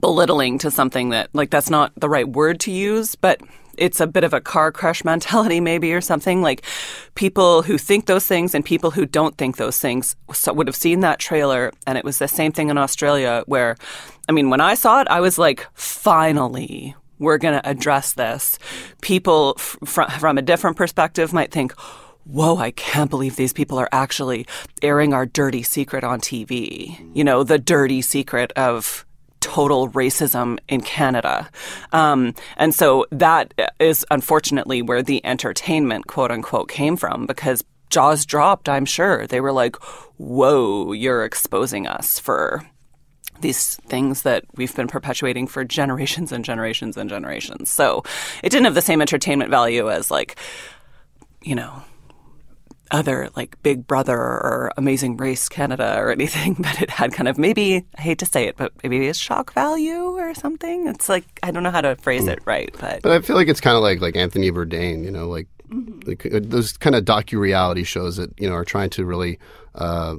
belittling 0.01 0.59
to 0.59 0.71
something 0.71 1.11
that, 1.11 1.31
like, 1.33 1.51
that's 1.51 1.71
not 1.71 1.93
the 1.97 2.09
right 2.09 2.29
word 2.29 2.61
to 2.61 2.71
use, 2.71 3.15
but 3.15 3.41
it's 3.77 4.01
a 4.01 4.07
bit 4.07 4.25
of 4.25 4.35
a 4.35 4.41
car 4.41 4.71
crash 4.73 5.05
mentality, 5.13 5.61
maybe, 5.61 5.93
or 5.93 6.01
something. 6.01 6.43
Like, 6.43 6.63
people 7.15 7.63
who 7.63 7.79
think 7.79 8.07
those 8.07 8.27
things 8.27 8.55
and 8.55 8.65
people 8.65 8.91
who 8.91 9.07
don't 9.07 9.37
think 9.39 9.57
those 9.57 9.79
things 9.79 10.17
would 10.47 10.67
have 10.67 10.77
seen 10.77 11.01
that 11.01 11.19
trailer, 11.19 11.73
and 11.87 11.99
it 11.99 12.05
was 12.05 12.19
the 12.19 12.29
same 12.29 12.53
thing 12.53 12.71
in 12.71 12.79
Australia, 12.79 13.43
where, 13.47 13.77
I 14.29 14.33
mean, 14.33 14.51
when 14.51 14.61
I 14.61 14.75
saw 14.75 15.01
it, 15.01 15.09
I 15.09 15.21
was 15.21 15.39
like, 15.39 15.67
finally 15.75 16.95
we're 17.19 17.39
going 17.39 17.61
to 17.61 17.69
address 17.69 18.13
this. 18.13 18.59
People 19.01 19.55
f- 19.59 19.79
from 20.19 20.39
a 20.39 20.43
different 20.43 20.77
perspective 20.77 21.33
might 21.33 21.51
think, 21.51 21.73
whoa, 22.25 22.57
I 22.57 22.71
can't 22.73 23.11
believe 23.11 23.37
these 23.37 23.53
people 23.53 23.79
are 23.79 23.89
actually 23.91 24.47
airing 24.83 25.15
our 25.15 25.27
dirty 25.27 25.63
secret 25.63 26.05
on 26.05 26.21
TV. 26.21 26.99
You 27.15 27.25
know, 27.25 27.43
the 27.43 27.59
dirty 27.59 28.03
secret 28.03 28.53
of 28.53 29.07
total 29.41 29.89
racism 29.91 30.59
in 30.69 30.81
Canada. 30.81 31.49
Um, 31.93 32.35
and 32.57 32.75
so 32.75 33.07
that 33.13 33.55
is 33.79 34.05
unfortunately 34.11 34.83
where 34.83 35.03
the 35.03 35.25
entertainment, 35.25 36.07
quote 36.07 36.31
unquote, 36.31 36.69
came 36.69 36.97
from 36.97 37.27
because 37.27 37.65
jaws 37.89 38.27
dropped, 38.27 38.69
I'm 38.69 38.85
sure. 38.85 39.27
They 39.27 39.41
were 39.41 39.53
like, 39.53 39.77
whoa, 40.17 40.93
you're 40.93 41.25
exposing 41.25 41.87
us 41.87 42.19
for 42.19 42.69
these 43.41 43.77
things 43.87 44.23
that 44.23 44.45
we've 44.57 44.75
been 44.75 44.89
perpetuating 44.89 45.47
for 45.47 45.65
generations 45.65 46.33
and 46.33 46.45
generations 46.45 46.97
and 46.97 47.09
generations. 47.09 47.71
So 47.71 48.03
it 48.43 48.51
didn't 48.51 48.65
have 48.65 48.75
the 48.75 48.83
same 48.83 49.01
entertainment 49.01 49.51
value 49.51 49.91
as 49.91 50.11
like, 50.11 50.37
you 51.43 51.55
know, 51.55 51.83
other 52.91 53.29
like 53.37 53.61
Big 53.63 53.87
Brother 53.87 54.17
or 54.17 54.73
Amazing 54.77 55.17
Race 55.17 55.49
Canada 55.49 55.97
or 55.99 56.11
anything, 56.11 56.55
but 56.59 56.81
it 56.81 56.91
had 56.91 57.13
kind 57.13 57.29
of 57.29 57.39
maybe 57.39 57.85
I 57.97 58.01
hate 58.01 58.19
to 58.19 58.27
say 58.27 58.47
it, 58.47 58.57
but 58.57 58.73
maybe 58.83 59.09
a 59.09 59.15
shock 59.15 59.53
value 59.53 60.19
or 60.19 60.35
something. 60.35 60.87
It's 60.89 61.09
like 61.09 61.25
I 61.43 61.51
don't 61.51 61.63
know 61.63 61.71
how 61.71 61.81
to 61.81 61.97
phrase 61.97 62.27
it 62.27 62.41
right, 62.45 62.75
but 62.81 63.03
But 63.03 63.13
I 63.13 63.21
feel 63.21 63.37
like 63.37 63.49
it's 63.49 63.61
kind 63.61 63.77
of 63.77 63.83
like 63.83 64.01
like 64.01 64.17
Anthony 64.17 64.51
Bourdain, 64.51 65.05
you 65.05 65.11
know, 65.11 65.29
like, 65.29 65.49
like 66.07 66.27
uh, 66.27 66.41
those 66.43 66.77
kind 66.77 66.97
of 66.97 67.05
docu 67.05 67.39
reality 67.39 67.85
shows 67.85 68.17
that 68.17 68.31
you 68.41 68.49
know 68.49 68.55
are 68.55 68.65
trying 68.65 68.91
to 68.91 69.05
really 69.05 69.39
uh, 69.75 70.17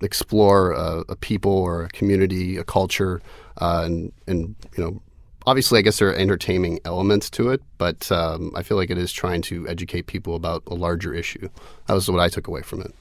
explore 0.00 0.74
uh, 0.74 1.02
a 1.08 1.16
people 1.16 1.52
or 1.52 1.84
a 1.84 1.88
community, 1.88 2.56
a 2.56 2.64
culture, 2.64 3.20
uh, 3.60 3.82
and 3.84 4.12
and 4.26 4.54
you 4.76 4.84
know. 4.84 5.02
Obviously, 5.46 5.78
I 5.78 5.82
guess 5.82 5.98
there 5.98 6.10
are 6.10 6.14
entertaining 6.14 6.78
elements 6.84 7.30
to 7.30 7.48
it, 7.50 7.62
but 7.78 8.12
um, 8.12 8.52
I 8.54 8.62
feel 8.62 8.76
like 8.76 8.90
it 8.90 8.98
is 8.98 9.10
trying 9.10 9.40
to 9.42 9.66
educate 9.66 10.06
people 10.06 10.34
about 10.34 10.62
a 10.66 10.74
larger 10.74 11.14
issue. 11.14 11.48
That 11.86 11.94
was 11.94 12.10
what 12.10 12.20
I 12.20 12.28
took 12.28 12.48
away 12.48 12.60
from 12.60 12.82
it. 12.82 12.94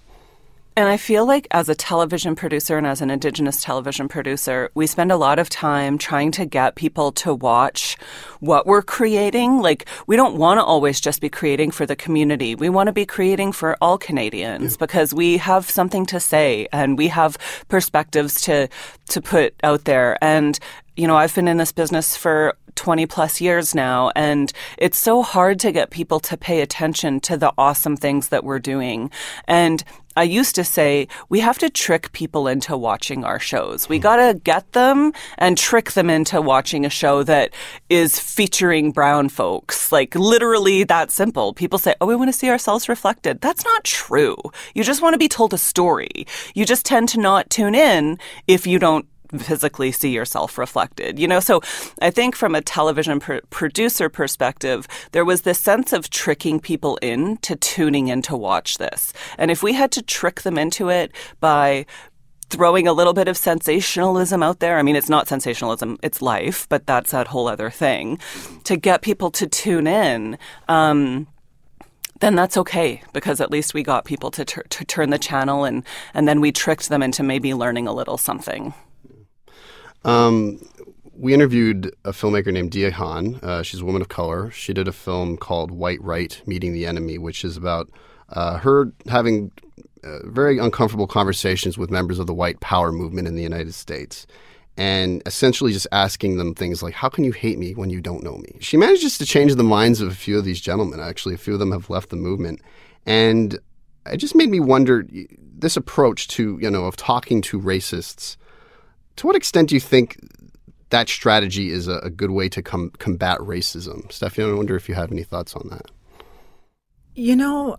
And 0.78 0.88
I 0.88 0.98
feel 0.98 1.26
like 1.26 1.48
as 1.50 1.70
a 1.70 1.74
television 1.74 2.36
producer 2.36 2.78
and 2.78 2.86
as 2.86 3.02
an 3.02 3.10
Indigenous 3.10 3.64
television 3.64 4.08
producer, 4.08 4.70
we 4.76 4.86
spend 4.86 5.12
a 5.12 5.18
lot 5.18 5.40
of 5.40 5.50
time 5.50 5.98
trying 5.98 6.30
to 6.34 6.46
get 6.46 6.76
people 6.76 7.12
to 7.14 7.34
watch 7.34 7.98
what 8.42 8.68
we're 8.68 8.84
creating. 8.84 9.60
Like, 9.60 9.90
we 10.06 10.16
don't 10.16 10.38
want 10.38 10.60
to 10.60 10.64
always 10.64 11.02
just 11.02 11.20
be 11.20 11.30
creating 11.30 11.72
for 11.72 11.88
the 11.88 11.96
community. 11.96 12.54
We 12.54 12.70
want 12.70 12.90
to 12.90 12.94
be 12.94 13.08
creating 13.08 13.54
for 13.54 13.76
all 13.82 13.98
Canadians 13.98 14.78
because 14.78 15.16
we 15.16 15.38
have 15.38 15.68
something 15.68 16.06
to 16.06 16.20
say 16.20 16.68
and 16.72 16.96
we 16.96 17.08
have 17.08 17.40
perspectives 17.70 18.40
to, 18.42 18.70
to 19.10 19.20
put 19.20 19.56
out 19.64 19.86
there. 19.86 20.24
And 20.24 20.60
you 20.96 21.08
know, 21.08 21.16
I've 21.16 21.34
been 21.34 21.48
in 21.48 21.58
this 21.58 21.72
business 21.72 22.18
for 22.18 22.56
20 22.78 23.06
plus 23.08 23.42
years 23.42 23.76
now, 23.76 24.12
and 24.16 24.54
it's 24.78 24.98
so 24.98 25.22
hard 25.22 25.60
to 25.60 25.72
get 25.72 25.90
people 25.90 26.20
to 26.22 26.38
pay 26.38 26.62
attention 26.62 27.20
to 27.22 27.36
the 27.36 27.52
awesome 27.58 27.98
things 27.98 28.30
that 28.30 28.44
we're 28.44 28.60
doing. 28.60 29.12
And 29.46 29.84
I 30.18 30.24
used 30.24 30.56
to 30.56 30.64
say 30.64 31.08
we 31.30 31.42
have 31.42 31.60
to 31.60 31.70
trick 31.70 32.12
people 32.12 32.48
into 32.48 32.76
watching 32.76 33.24
our 33.24 33.40
shows. 33.40 33.88
We 33.88 34.00
got 34.00 34.16
to 34.16 34.40
get 34.40 34.72
them 34.72 35.14
and 35.38 35.56
trick 35.56 35.92
them 35.92 36.10
into 36.10 36.42
watching 36.42 36.86
a 36.86 36.90
show 36.90 37.22
that 37.22 37.54
is 37.88 38.20
featuring 38.20 38.92
brown 38.92 39.30
folks. 39.30 39.92
Like 39.92 40.16
literally 40.16 40.84
that 40.86 41.12
simple. 41.12 41.54
People 41.54 41.78
say, 41.78 41.94
"Oh, 42.02 42.08
we 42.08 42.16
want 42.16 42.30
to 42.30 42.38
see 42.38 42.50
ourselves 42.50 42.90
reflected." 42.90 43.42
That's 43.42 43.64
not 43.64 43.84
true. 43.84 44.38
You 44.74 44.84
just 44.84 45.04
want 45.04 45.14
to 45.14 45.20
be 45.20 45.30
told 45.30 45.54
a 45.54 45.58
story. 45.60 46.26
You 46.56 46.66
just 46.66 46.84
tend 46.84 47.10
to 47.10 47.20
not 47.20 47.52
tune 47.52 47.76
in 47.76 48.18
if 48.48 48.66
you 48.66 48.80
don't 48.80 49.06
physically 49.38 49.92
see 49.92 50.10
yourself 50.10 50.58
reflected. 50.58 51.20
You 51.20 51.28
know, 51.28 51.40
so 51.40 51.62
I 52.02 52.12
think 52.12 52.36
from 52.36 52.56
a 52.56 52.62
television 52.62 53.20
pr- 53.20 53.38
producer 53.50 54.10
perspective, 54.10 54.88
there 55.12 55.26
was 55.26 55.42
this 55.42 55.60
sense 55.60 55.94
of 55.94 56.10
tricking 56.10 56.60
people 56.60 56.98
in 57.02 57.38
to 57.38 57.56
tuning 57.56 58.08
in 58.08 58.22
to 58.24 58.36
watch 58.36 58.78
this. 58.78 59.14
And 59.38 59.52
if 59.52 59.64
we 59.64 59.74
had 59.74 59.92
to 59.94 60.02
trick 60.02 60.42
them 60.42 60.58
into 60.58 60.90
it 60.90 61.12
by 61.40 61.86
throwing 62.50 62.88
a 62.88 62.94
little 62.94 63.14
bit 63.14 63.28
of 63.28 63.38
sensationalism 63.38 64.42
out 64.42 64.60
there. 64.60 64.78
I 64.78 64.82
mean, 64.82 64.96
it's 64.96 65.10
not 65.10 65.28
sensationalism, 65.28 65.98
it's 66.02 66.22
life, 66.22 66.66
but 66.70 66.86
that's 66.86 67.12
that 67.12 67.28
whole 67.28 67.48
other 67.48 67.70
thing. 67.70 68.20
To 68.64 68.78
get 68.78 69.02
people 69.02 69.32
to 69.32 69.48
tune 69.48 69.88
in, 69.88 70.38
um, 70.70 71.28
then 72.20 72.36
that's 72.36 72.58
okay 72.58 73.04
because 73.14 73.42
at 73.42 73.52
least 73.52 73.74
we 73.74 73.84
got 73.84 74.06
people 74.06 74.32
to, 74.32 74.46
to 74.46 74.86
turn 74.86 75.10
the 75.10 75.20
channel 75.20 75.66
and, 75.66 75.84
and 76.14 76.28
then 76.28 76.42
we 76.42 76.52
tricked 76.52 76.90
them 76.90 77.04
into 77.04 77.22
maybe 77.22 77.54
learning 77.54 77.88
a 77.88 77.94
little 77.94 78.18
something. 78.18 78.74
Um, 80.08 80.60
we 81.14 81.34
interviewed 81.34 81.94
a 82.06 82.12
filmmaker 82.12 82.52
named 82.52 82.72
Deeyah 82.72 82.94
Khan. 82.94 83.40
Uh, 83.44 83.62
she's 83.62 83.82
a 83.82 83.86
woman 83.86 84.02
of 84.02 84.08
color. 84.08 84.50
She 84.52 84.74
did 84.74 84.88
a 84.88 84.94
film 84.94 85.36
called 85.36 85.70
White 85.70 86.02
Right 86.02 86.42
Meeting 86.46 86.74
the 86.74 86.86
Enemy, 86.86 87.18
which 87.18 87.44
is 87.44 87.58
about 87.58 87.90
uh, 88.30 88.58
her 88.60 88.92
having 89.08 89.52
uh, 90.04 90.20
very 90.26 90.60
uncomfortable 90.60 91.08
conversations 91.08 91.78
with 91.78 91.92
members 91.92 92.20
of 92.20 92.28
the 92.28 92.34
white 92.34 92.60
power 92.62 92.92
movement 92.92 93.28
in 93.28 93.36
the 93.36 93.44
United 93.44 93.74
States. 93.74 94.26
And 94.78 95.24
essentially 95.26 95.74
just 95.74 95.88
asking 95.92 96.38
them 96.38 96.54
things 96.54 96.84
like, 96.84 96.94
How 96.94 97.10
can 97.10 97.24
you 97.24 97.32
hate 97.32 97.58
me 97.58 97.74
when 97.74 97.90
you 97.90 98.00
don't 98.00 98.24
know 98.24 98.38
me? 98.38 98.58
She 98.60 98.78
manages 98.78 99.18
to 99.18 99.26
change 99.26 99.56
the 99.56 99.64
minds 99.64 100.00
of 100.02 100.10
a 100.10 100.16
few 100.16 100.38
of 100.38 100.46
these 100.46 100.62
gentlemen. 100.62 101.00
Actually, 101.00 101.36
a 101.36 101.40
few 101.40 101.54
of 101.54 101.60
them 101.60 101.72
have 101.72 101.90
left 101.90 102.12
the 102.12 102.16
movement. 102.16 102.62
And 103.06 103.58
it 104.06 104.18
just 104.18 104.36
made 104.36 104.50
me 104.50 104.60
wonder 104.60 105.06
this 105.42 105.76
approach 105.76 106.28
to, 106.30 106.60
you 106.62 106.70
know, 106.70 106.86
of 106.86 106.96
talking 106.96 107.42
to 107.42 107.60
racists 107.60 108.38
to 109.18 109.28
what 109.28 109.36
extent 109.36 109.70
do 109.70 109.76
you 109.76 109.82
think 109.82 110.18
that 110.90 111.10
strategy 111.10 111.70
is 111.70 111.88
a, 111.88 111.98
a 112.00 112.10
good 112.10 112.32
way 112.32 112.48
to 112.50 112.62
com- 112.62 112.92
combat 112.98 113.40
racism? 113.40 114.10
Stephanie, 114.12 114.50
I 114.50 114.54
wonder 114.54 114.76
if 114.76 114.88
you 114.88 114.96
have 114.96 115.12
any 115.12 115.24
thoughts 115.24 115.54
on 115.56 115.68
that. 115.70 115.92
You 117.14 117.36
know, 117.36 117.78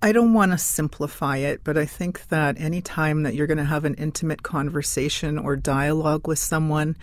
I 0.00 0.12
don't 0.12 0.32
want 0.32 0.52
to 0.52 0.58
simplify 0.58 1.38
it, 1.38 1.62
but 1.64 1.76
I 1.76 1.86
think 1.86 2.28
that 2.28 2.56
any 2.60 2.80
time 2.80 3.24
that 3.24 3.34
you're 3.34 3.48
going 3.48 3.58
to 3.58 3.64
have 3.64 3.84
an 3.84 3.94
intimate 3.94 4.44
conversation 4.44 5.38
or 5.38 5.56
dialogue 5.56 6.28
with 6.28 6.38
someone, 6.38 6.96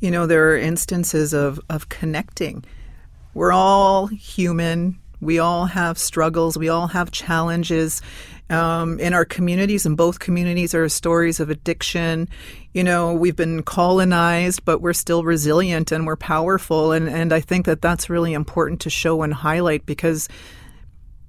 you 0.00 0.10
know, 0.10 0.26
there 0.26 0.50
are 0.50 0.58
instances 0.58 1.32
of, 1.32 1.58
of 1.70 1.88
connecting. 1.88 2.64
We're 3.32 3.52
all 3.52 4.08
human. 4.08 4.98
We 5.20 5.38
all 5.38 5.64
have 5.64 5.96
struggles. 5.96 6.58
We 6.58 6.68
all 6.68 6.88
have 6.88 7.10
challenges. 7.12 8.02
Um, 8.50 9.00
in 9.00 9.14
our 9.14 9.24
communities, 9.24 9.86
and 9.86 9.96
both 9.96 10.18
communities 10.18 10.74
are 10.74 10.86
stories 10.90 11.40
of 11.40 11.48
addiction. 11.48 12.28
You 12.74 12.84
know, 12.84 13.14
we've 13.14 13.36
been 13.36 13.62
colonized, 13.62 14.64
but 14.64 14.82
we're 14.82 14.92
still 14.92 15.24
resilient 15.24 15.92
and 15.92 16.06
we're 16.06 16.16
powerful. 16.16 16.92
And, 16.92 17.08
and 17.08 17.32
I 17.32 17.40
think 17.40 17.66
that 17.66 17.80
that's 17.80 18.10
really 18.10 18.34
important 18.34 18.80
to 18.82 18.90
show 18.90 19.22
and 19.22 19.32
highlight 19.32 19.86
because 19.86 20.28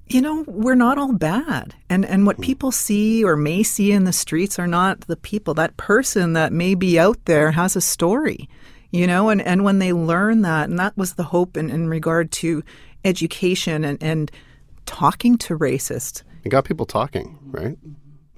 you 0.08 0.22
know, 0.22 0.44
we're 0.46 0.76
not 0.76 0.98
all 0.98 1.12
bad. 1.12 1.74
And 1.90 2.04
and 2.04 2.26
what 2.26 2.36
hmm. 2.36 2.42
people 2.42 2.70
see 2.70 3.24
or 3.24 3.36
may 3.36 3.62
see 3.62 3.90
in 3.92 4.04
the 4.04 4.12
streets 4.12 4.58
are 4.58 4.66
not 4.66 5.00
the 5.02 5.16
people. 5.16 5.54
That 5.54 5.76
person 5.76 6.34
that 6.34 6.52
may 6.52 6.74
be 6.74 6.98
out 6.98 7.24
there 7.24 7.50
has 7.50 7.74
a 7.74 7.80
story. 7.80 8.48
You 8.92 9.06
know, 9.06 9.30
and, 9.30 9.42
and 9.42 9.64
when 9.64 9.80
they 9.80 9.92
learn 9.92 10.42
that, 10.42 10.68
and 10.68 10.78
that 10.78 10.96
was 10.96 11.14
the 11.14 11.24
hope 11.24 11.56
in, 11.56 11.70
in 11.70 11.88
regard 11.88 12.30
to 12.32 12.62
education 13.04 13.84
and, 13.84 14.00
and 14.00 14.30
talking 14.86 15.36
to 15.38 15.58
racists. 15.58 16.22
It 16.44 16.50
got 16.50 16.64
people 16.64 16.86
talking, 16.86 17.36
right? 17.42 17.76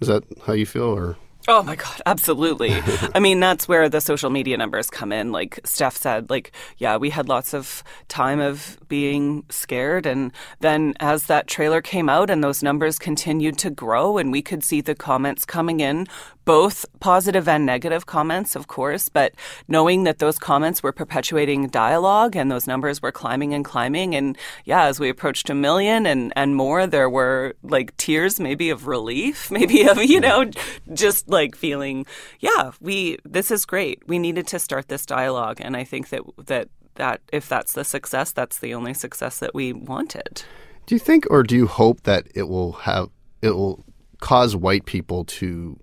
Is 0.01 0.09
that 0.09 0.25
how 0.47 0.55
you 0.55 0.65
feel 0.65 0.85
or 0.85 1.17
Oh 1.51 1.63
my 1.63 1.77
God, 1.77 2.03
absolutely. 2.05 2.75
I 3.15 3.21
mean, 3.21 3.41
that's 3.41 3.67
where 3.67 3.89
the 3.89 4.03
social 4.03 4.29
media 4.29 4.59
numbers 4.59 4.91
come 4.91 5.13
in. 5.13 5.33
Like 5.33 5.59
Steph 5.65 5.97
said, 5.97 6.29
like, 6.29 6.53
yeah, 6.77 6.99
we 6.99 7.09
had 7.09 7.27
lots 7.27 7.55
of 7.55 7.83
time 8.09 8.39
of 8.39 8.77
being 8.87 9.45
scared. 9.49 10.05
And 10.05 10.31
then 10.61 10.93
as 11.01 11.25
that 11.25 11.47
trailer 11.47 11.81
came 11.81 12.11
out 12.11 12.29
and 12.29 12.45
those 12.45 12.63
numbers 12.63 12.99
continued 12.99 13.57
to 13.61 13.71
grow, 13.71 14.19
and 14.19 14.31
we 14.31 14.43
could 14.43 14.63
see 14.63 14.83
the 14.83 14.95
comments 14.95 15.47
coming 15.47 15.81
in, 15.81 16.07
both 16.49 16.87
positive 17.01 17.47
and 17.47 17.67
negative 17.67 18.07
comments, 18.07 18.57
of 18.57 18.69
course, 18.69 19.11
but 19.11 19.35
knowing 19.69 20.05
that 20.05 20.19
those 20.19 20.39
comments 20.39 20.83
were 20.83 20.93
perpetuating 20.93 21.69
dialogue 21.69 22.35
and 22.35 22.51
those 22.51 22.67
numbers 22.67 23.03
were 23.03 23.13
climbing 23.13 23.53
and 23.53 23.67
climbing. 23.67 24.15
And 24.15 24.35
yeah, 24.65 24.85
as 24.85 24.99
we 24.99 25.11
approached 25.11 25.51
a 25.51 25.55
million 25.55 26.07
and, 26.07 26.33
and 26.37 26.57
more, 26.57 26.87
there 26.87 27.11
were 27.11 27.53
like 27.63 27.95
tears 27.99 28.41
maybe 28.41 28.71
of 28.71 28.87
relief, 28.87 29.51
maybe 29.51 29.87
of, 29.87 30.03
you 30.03 30.21
know, 30.21 30.51
just 30.95 31.29
like 31.29 31.55
feeling, 31.55 32.07
yeah, 32.41 32.71
we, 32.81 33.19
this 33.27 33.51
is 33.51 33.67
great. 33.67 34.01
We 34.09 34.19
needed 34.19 34.47
to 34.47 34.59
start 34.59 34.89
this 34.89 35.05
dialogue. 35.05 35.59
And 35.61 35.77
I 35.77 35.85
think 35.85 36.09
that, 36.09 36.23
that, 36.47 36.69
that 36.95 37.21
if 37.31 37.47
that's 37.47 37.75
the 37.75 37.85
success, 37.85 38.33
that's 38.33 38.59
the 38.61 38.73
only 38.73 38.95
success 38.95 39.39
that 39.41 39.55
we 39.55 39.75
wanted. 39.75 40.45
Do 40.87 40.95
you 40.95 40.99
think 40.99 41.27
or 41.29 41.43
do 41.43 41.55
you 41.55 41.67
hope 41.67 42.05
that 42.05 42.27
it 42.35 42.49
will 42.49 42.73
have, 42.73 43.11
it 43.43 43.51
will 43.51 43.85
cause 44.21 44.57
white 44.57 44.87
people 44.87 45.27
to 45.27 45.79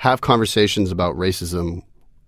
have 0.00 0.22
conversations 0.22 0.90
about 0.90 1.14
racism 1.14 1.82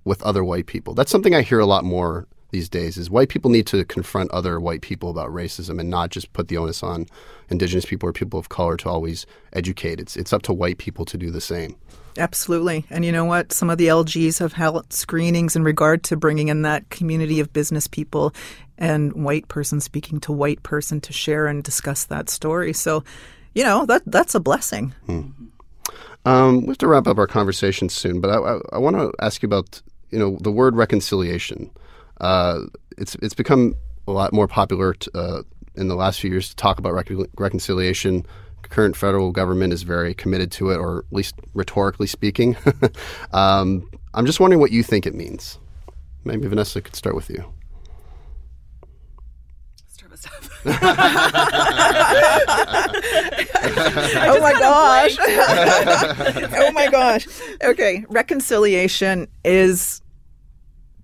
with 0.04 0.22
other 0.24 0.44
white 0.44 0.66
people. 0.66 0.92
That's 0.92 1.10
something 1.10 1.34
I 1.34 1.40
hear 1.40 1.58
a 1.58 1.64
lot 1.64 1.84
more 1.84 2.26
these 2.50 2.68
days 2.68 2.98
is 2.98 3.08
white 3.08 3.30
people 3.30 3.50
need 3.50 3.66
to 3.68 3.82
confront 3.86 4.30
other 4.30 4.60
white 4.60 4.82
people 4.82 5.08
about 5.08 5.30
racism 5.30 5.80
and 5.80 5.88
not 5.88 6.10
just 6.10 6.30
put 6.34 6.48
the 6.48 6.58
onus 6.58 6.82
on 6.82 7.06
indigenous 7.48 7.86
people 7.86 8.06
or 8.06 8.12
people 8.12 8.38
of 8.38 8.50
color 8.50 8.76
to 8.76 8.90
always 8.90 9.24
educate. 9.54 10.00
It's 10.00 10.18
it's 10.18 10.34
up 10.34 10.42
to 10.42 10.52
white 10.52 10.76
people 10.76 11.06
to 11.06 11.16
do 11.16 11.30
the 11.30 11.40
same. 11.40 11.74
Absolutely. 12.18 12.84
And 12.90 13.06
you 13.06 13.10
know 13.10 13.24
what? 13.24 13.54
Some 13.54 13.70
of 13.70 13.78
the 13.78 13.86
LGs 13.86 14.38
have 14.40 14.52
held 14.52 14.92
screenings 14.92 15.56
in 15.56 15.64
regard 15.64 16.02
to 16.04 16.16
bringing 16.18 16.48
in 16.48 16.60
that 16.62 16.90
community 16.90 17.40
of 17.40 17.54
business 17.54 17.86
people 17.86 18.34
and 18.76 19.14
white 19.14 19.48
person 19.48 19.80
speaking 19.80 20.20
to 20.20 20.32
white 20.32 20.62
person 20.62 21.00
to 21.00 21.12
share 21.14 21.46
and 21.46 21.64
discuss 21.64 22.04
that 22.04 22.28
story. 22.28 22.74
So, 22.74 23.02
you 23.54 23.64
know, 23.64 23.86
that 23.86 24.02
that's 24.04 24.34
a 24.34 24.40
blessing. 24.40 24.92
Hmm. 25.06 25.22
Um, 26.24 26.62
we 26.62 26.68
have 26.68 26.78
to 26.78 26.88
wrap 26.88 27.06
up 27.06 27.18
our 27.18 27.26
conversation 27.26 27.88
soon, 27.88 28.20
but 28.20 28.30
I, 28.30 28.36
I, 28.36 28.60
I 28.74 28.78
want 28.78 28.96
to 28.96 29.12
ask 29.20 29.42
you 29.42 29.46
about 29.46 29.82
you 30.10 30.18
know 30.18 30.38
the 30.40 30.52
word 30.52 30.76
reconciliation. 30.76 31.70
Uh, 32.20 32.60
it's 32.96 33.16
it's 33.16 33.34
become 33.34 33.74
a 34.06 34.12
lot 34.12 34.32
more 34.32 34.46
popular 34.46 34.94
uh, 35.14 35.42
in 35.74 35.88
the 35.88 35.96
last 35.96 36.20
few 36.20 36.30
years 36.30 36.50
to 36.50 36.56
talk 36.56 36.78
about 36.78 36.92
rec- 36.92 37.28
reconciliation. 37.38 38.26
Current 38.62 38.96
federal 38.96 39.32
government 39.32 39.72
is 39.72 39.82
very 39.82 40.14
committed 40.14 40.52
to 40.52 40.70
it, 40.70 40.76
or 40.76 41.00
at 41.00 41.12
least 41.12 41.34
rhetorically 41.52 42.06
speaking. 42.06 42.56
um, 43.32 43.88
I'm 44.14 44.24
just 44.24 44.40
wondering 44.40 44.60
what 44.60 44.70
you 44.70 44.82
think 44.82 45.04
it 45.06 45.14
means. 45.14 45.58
Maybe 46.24 46.46
Vanessa 46.46 46.80
could 46.80 46.94
start 46.94 47.16
with 47.16 47.28
you. 47.28 47.52
Oh 50.64 50.78
my 54.40 54.52
gosh. 54.52 55.16
oh 56.54 56.70
my 56.72 56.88
gosh. 56.90 57.26
Okay, 57.62 58.04
reconciliation 58.08 59.26
is 59.44 60.02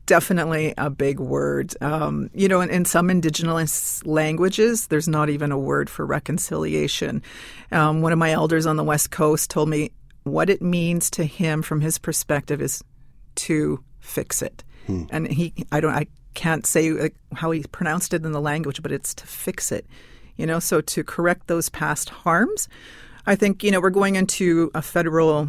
definitely 0.07 0.75
a 0.79 0.91
big 0.91 1.21
word. 1.21 1.75
Um, 1.83 2.31
you 2.35 2.49
know, 2.49 2.61
in, 2.61 2.71
in, 2.71 2.85
some 2.85 3.11
indigenous 3.11 4.05
languages, 4.07 4.87
there's 4.87 5.07
not 5.07 5.29
even 5.29 5.53
a 5.53 5.59
word 5.59 5.91
for 5.91 6.07
reconciliation. 6.07 7.23
Um, 7.73 8.01
one 8.01 8.13
of 8.13 8.19
my 8.19 8.33
elders 8.33 8.65
on 8.65 8.77
the 8.77 8.85
West 8.85 9.11
Coast 9.11 9.51
told 9.51 9.69
me 9.69 9.91
what 10.25 10.49
it 10.49 10.63
means 10.63 11.11
to 11.11 11.25
him 11.25 11.63
from 11.63 11.81
his 11.83 11.99
perspective 11.99 12.63
is 12.63 12.83
to 13.35 13.85
fix 14.01 14.41
it. 14.41 14.65
Hmm. 14.87 15.05
And 15.11 15.31
he, 15.31 15.53
I 15.71 15.81
don't, 15.81 15.93
I 15.93 16.07
can't 16.39 16.65
say 16.65 17.11
how 17.35 17.51
he 17.51 17.65
pronounced 17.65 18.15
it 18.15 18.25
in 18.25 18.31
the 18.31 18.41
language, 18.41 18.81
but 18.81 18.93
it's 18.93 19.13
to 19.15 19.27
fix 19.27 19.73
it. 19.73 19.85
You 20.37 20.47
know, 20.47 20.61
so 20.61 20.81
to 20.81 21.03
correct 21.03 21.49
those 21.49 21.69
past 21.69 22.09
harms. 22.11 22.69
I 23.27 23.35
think, 23.35 23.65
you 23.65 23.73
know, 23.73 23.81
we're 23.81 23.91
going 23.91 24.15
into 24.15 24.71
a 24.73 24.81
federal 24.81 25.49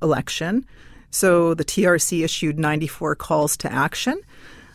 election. 0.00 0.64
So 1.10 1.52
the 1.52 1.64
TRC 1.64 2.24
issued 2.24 2.58
94 2.58 3.16
calls 3.16 3.54
to 3.58 3.70
action. 3.70 4.18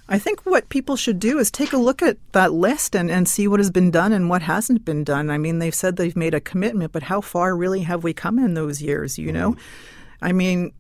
I 0.07 0.19
think 0.19 0.45
what 0.45 0.69
people 0.69 0.95
should 0.95 1.19
do 1.19 1.39
is 1.39 1.49
take 1.49 1.73
a 1.73 1.77
look 1.77 2.03
at 2.03 2.17
that 2.33 2.53
list 2.53 2.95
and, 2.95 3.09
and 3.09 3.27
see 3.27 3.47
what 3.47 3.59
has 3.59 3.71
been 3.71 3.89
done 3.89 4.13
and 4.13 4.29
what 4.29 4.43
hasn't 4.43 4.85
been 4.85 5.03
done. 5.03 5.31
I 5.31 5.39
mean, 5.39 5.57
they've 5.57 5.73
said 5.73 5.95
they've 5.95 6.15
made 6.15 6.35
a 6.35 6.39
commitment, 6.39 6.91
but 6.91 7.03
how 7.03 7.21
far 7.21 7.55
really 7.55 7.81
have 7.81 8.03
we 8.03 8.13
come 8.13 8.37
in 8.37 8.53
those 8.53 8.83
years, 8.83 9.17
you 9.17 9.31
know? 9.31 9.51
Mm-hmm. 9.53 10.25
I 10.25 10.31
mean, 10.31 10.73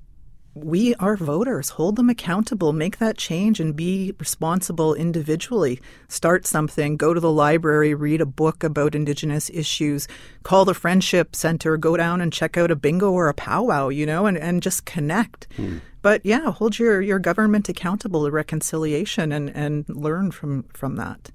we 0.55 0.95
are 0.95 1.15
voters. 1.15 1.69
Hold 1.69 1.95
them 1.95 2.09
accountable. 2.09 2.73
Make 2.73 2.97
that 2.97 3.17
change 3.17 3.59
and 3.59 3.75
be 3.75 4.13
responsible 4.19 4.93
individually. 4.93 5.79
Start 6.07 6.45
something. 6.45 6.97
Go 6.97 7.13
to 7.13 7.19
the 7.19 7.31
library. 7.31 7.93
Read 7.93 8.21
a 8.21 8.25
book 8.25 8.63
about 8.63 8.95
Indigenous 8.95 9.49
issues. 9.51 10.07
Call 10.43 10.65
the 10.65 10.73
Friendship 10.73 11.35
Center. 11.35 11.77
Go 11.77 11.95
down 11.97 12.21
and 12.21 12.33
check 12.33 12.57
out 12.57 12.71
a 12.71 12.75
bingo 12.75 13.11
or 13.11 13.29
a 13.29 13.33
powwow, 13.33 13.89
you 13.89 14.05
know, 14.05 14.25
and, 14.25 14.37
and 14.37 14.61
just 14.61 14.85
connect. 14.85 15.47
Hmm. 15.55 15.77
But 16.01 16.25
yeah, 16.25 16.51
hold 16.51 16.79
your, 16.79 17.01
your 17.01 17.19
government 17.19 17.69
accountable 17.69 18.25
to 18.25 18.31
reconciliation 18.31 19.31
and, 19.31 19.49
and 19.49 19.87
learn 19.89 20.31
from, 20.31 20.63
from 20.73 20.95
that. 20.95 21.31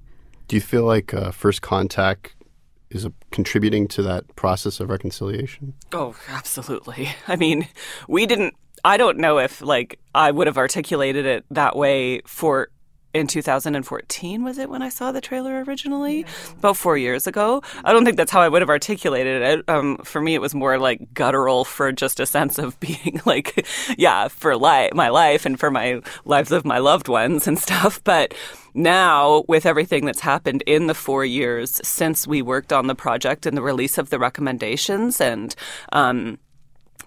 Do 0.47 0.55
you 0.55 0.61
feel 0.61 0.83
like 0.83 1.13
uh, 1.13 1.31
First 1.31 1.61
Contact 1.61 2.35
is 2.89 3.07
contributing 3.31 3.87
to 3.89 4.03
that 4.03 4.35
process 4.35 4.79
of 4.79 4.89
reconciliation? 4.89 5.73
Oh, 5.91 6.15
absolutely. 6.29 7.09
I 7.27 7.35
mean, 7.35 7.67
we 8.07 8.25
didn't 8.25 8.55
I 8.85 8.97
don't 8.97 9.17
know 9.17 9.39
if 9.39 9.61
like 9.61 9.99
I 10.13 10.29
would 10.29 10.45
have 10.45 10.59
articulated 10.59 11.25
it 11.25 11.43
that 11.49 11.75
way 11.75 12.21
for 12.21 12.69
in 13.15 13.27
2014 13.27 14.43
was 14.43 14.57
it 14.57 14.69
when 14.69 14.81
I 14.81 14.89
saw 14.89 15.11
the 15.11 15.21
trailer 15.21 15.63
originally 15.63 16.19
yeah. 16.19 16.25
about 16.59 16.77
four 16.77 16.97
years 16.97 17.25
ago. 17.25 17.63
I 17.83 17.93
don't 17.93 18.03
think 18.03 18.17
that's 18.17 18.31
how 18.31 18.41
I 18.41 18.49
would 18.49 18.61
have 18.61 18.69
articulated 18.69 19.41
it. 19.41 19.69
Um, 19.69 19.97
for 20.03 20.21
me, 20.21 20.35
it 20.35 20.41
was 20.41 20.53
more 20.53 20.77
like 20.77 21.13
guttural 21.13 21.63
for 21.63 21.91
just 21.93 22.19
a 22.19 22.25
sense 22.25 22.59
of 22.59 22.77
being 22.81 23.21
like, 23.25 23.65
yeah, 23.97 24.27
for 24.27 24.57
life, 24.57 24.93
my 24.93 25.09
life 25.09 25.45
and 25.45 25.57
for 25.57 25.71
my 25.71 26.01
lives 26.25 26.51
of 26.51 26.65
my 26.65 26.77
loved 26.77 27.07
ones 27.07 27.47
and 27.47 27.57
stuff. 27.57 28.03
But 28.03 28.33
now, 28.73 29.45
with 29.47 29.65
everything 29.65 30.05
that's 30.05 30.19
happened 30.19 30.61
in 30.67 30.87
the 30.87 30.93
four 30.93 31.23
years 31.23 31.79
since 31.87 32.27
we 32.27 32.41
worked 32.41 32.73
on 32.73 32.87
the 32.87 32.95
project 32.95 33.45
and 33.45 33.55
the 33.55 33.61
release 33.61 33.97
of 33.97 34.09
the 34.09 34.19
recommendations 34.19 35.21
and 35.21 35.55
um, 35.93 36.37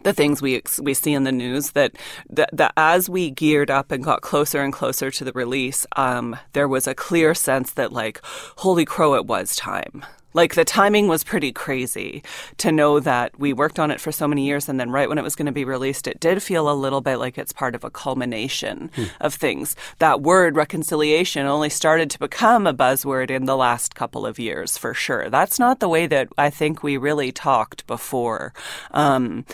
the 0.02 0.12
things 0.12 0.42
we 0.42 0.62
we 0.80 0.94
see 0.94 1.12
in 1.12 1.24
the 1.24 1.32
news 1.32 1.72
that, 1.72 1.92
that, 2.30 2.50
that 2.52 2.72
as 2.76 3.08
we 3.08 3.30
geared 3.30 3.70
up 3.70 3.92
and 3.92 4.04
got 4.04 4.22
closer 4.22 4.62
and 4.62 4.72
closer 4.72 5.10
to 5.10 5.24
the 5.24 5.32
release, 5.32 5.86
um, 5.96 6.36
there 6.52 6.68
was 6.68 6.86
a 6.86 6.94
clear 6.94 7.34
sense 7.34 7.72
that 7.72 7.92
like, 7.92 8.20
holy 8.56 8.84
crow, 8.84 9.14
it 9.14 9.26
was 9.26 9.56
time. 9.56 10.04
Like 10.34 10.54
the 10.54 10.64
timing 10.64 11.08
was 11.08 11.24
pretty 11.24 11.52
crazy 11.52 12.22
to 12.58 12.70
know 12.70 13.00
that 13.00 13.38
we 13.40 13.52
worked 13.52 13.78
on 13.78 13.90
it 13.90 14.00
for 14.00 14.12
so 14.12 14.28
many 14.28 14.46
years 14.46 14.68
and 14.68 14.78
then 14.78 14.90
right 14.90 15.08
when 15.08 15.18
it 15.18 15.24
was 15.24 15.34
going 15.34 15.46
to 15.46 15.52
be 15.52 15.64
released, 15.64 16.06
it 16.06 16.20
did 16.20 16.42
feel 16.42 16.70
a 16.70 16.74
little 16.74 17.00
bit 17.00 17.16
like 17.16 17.38
it's 17.38 17.52
part 17.52 17.74
of 17.74 17.82
a 17.82 17.90
culmination 17.90 18.90
hmm. 18.94 19.04
of 19.20 19.34
things. 19.34 19.74
That 19.98 20.20
word 20.20 20.54
reconciliation 20.54 21.46
only 21.46 21.70
started 21.70 22.10
to 22.10 22.18
become 22.18 22.66
a 22.66 22.74
buzzword 22.74 23.30
in 23.30 23.46
the 23.46 23.56
last 23.56 23.94
couple 23.94 24.26
of 24.26 24.38
years 24.38 24.76
for 24.76 24.92
sure. 24.92 25.30
That's 25.30 25.58
not 25.58 25.80
the 25.80 25.88
way 25.88 26.06
that 26.06 26.28
I 26.36 26.50
think 26.50 26.82
we 26.82 26.98
really 26.98 27.32
talked 27.32 27.86
before. 27.86 28.52
Um, 28.90 29.46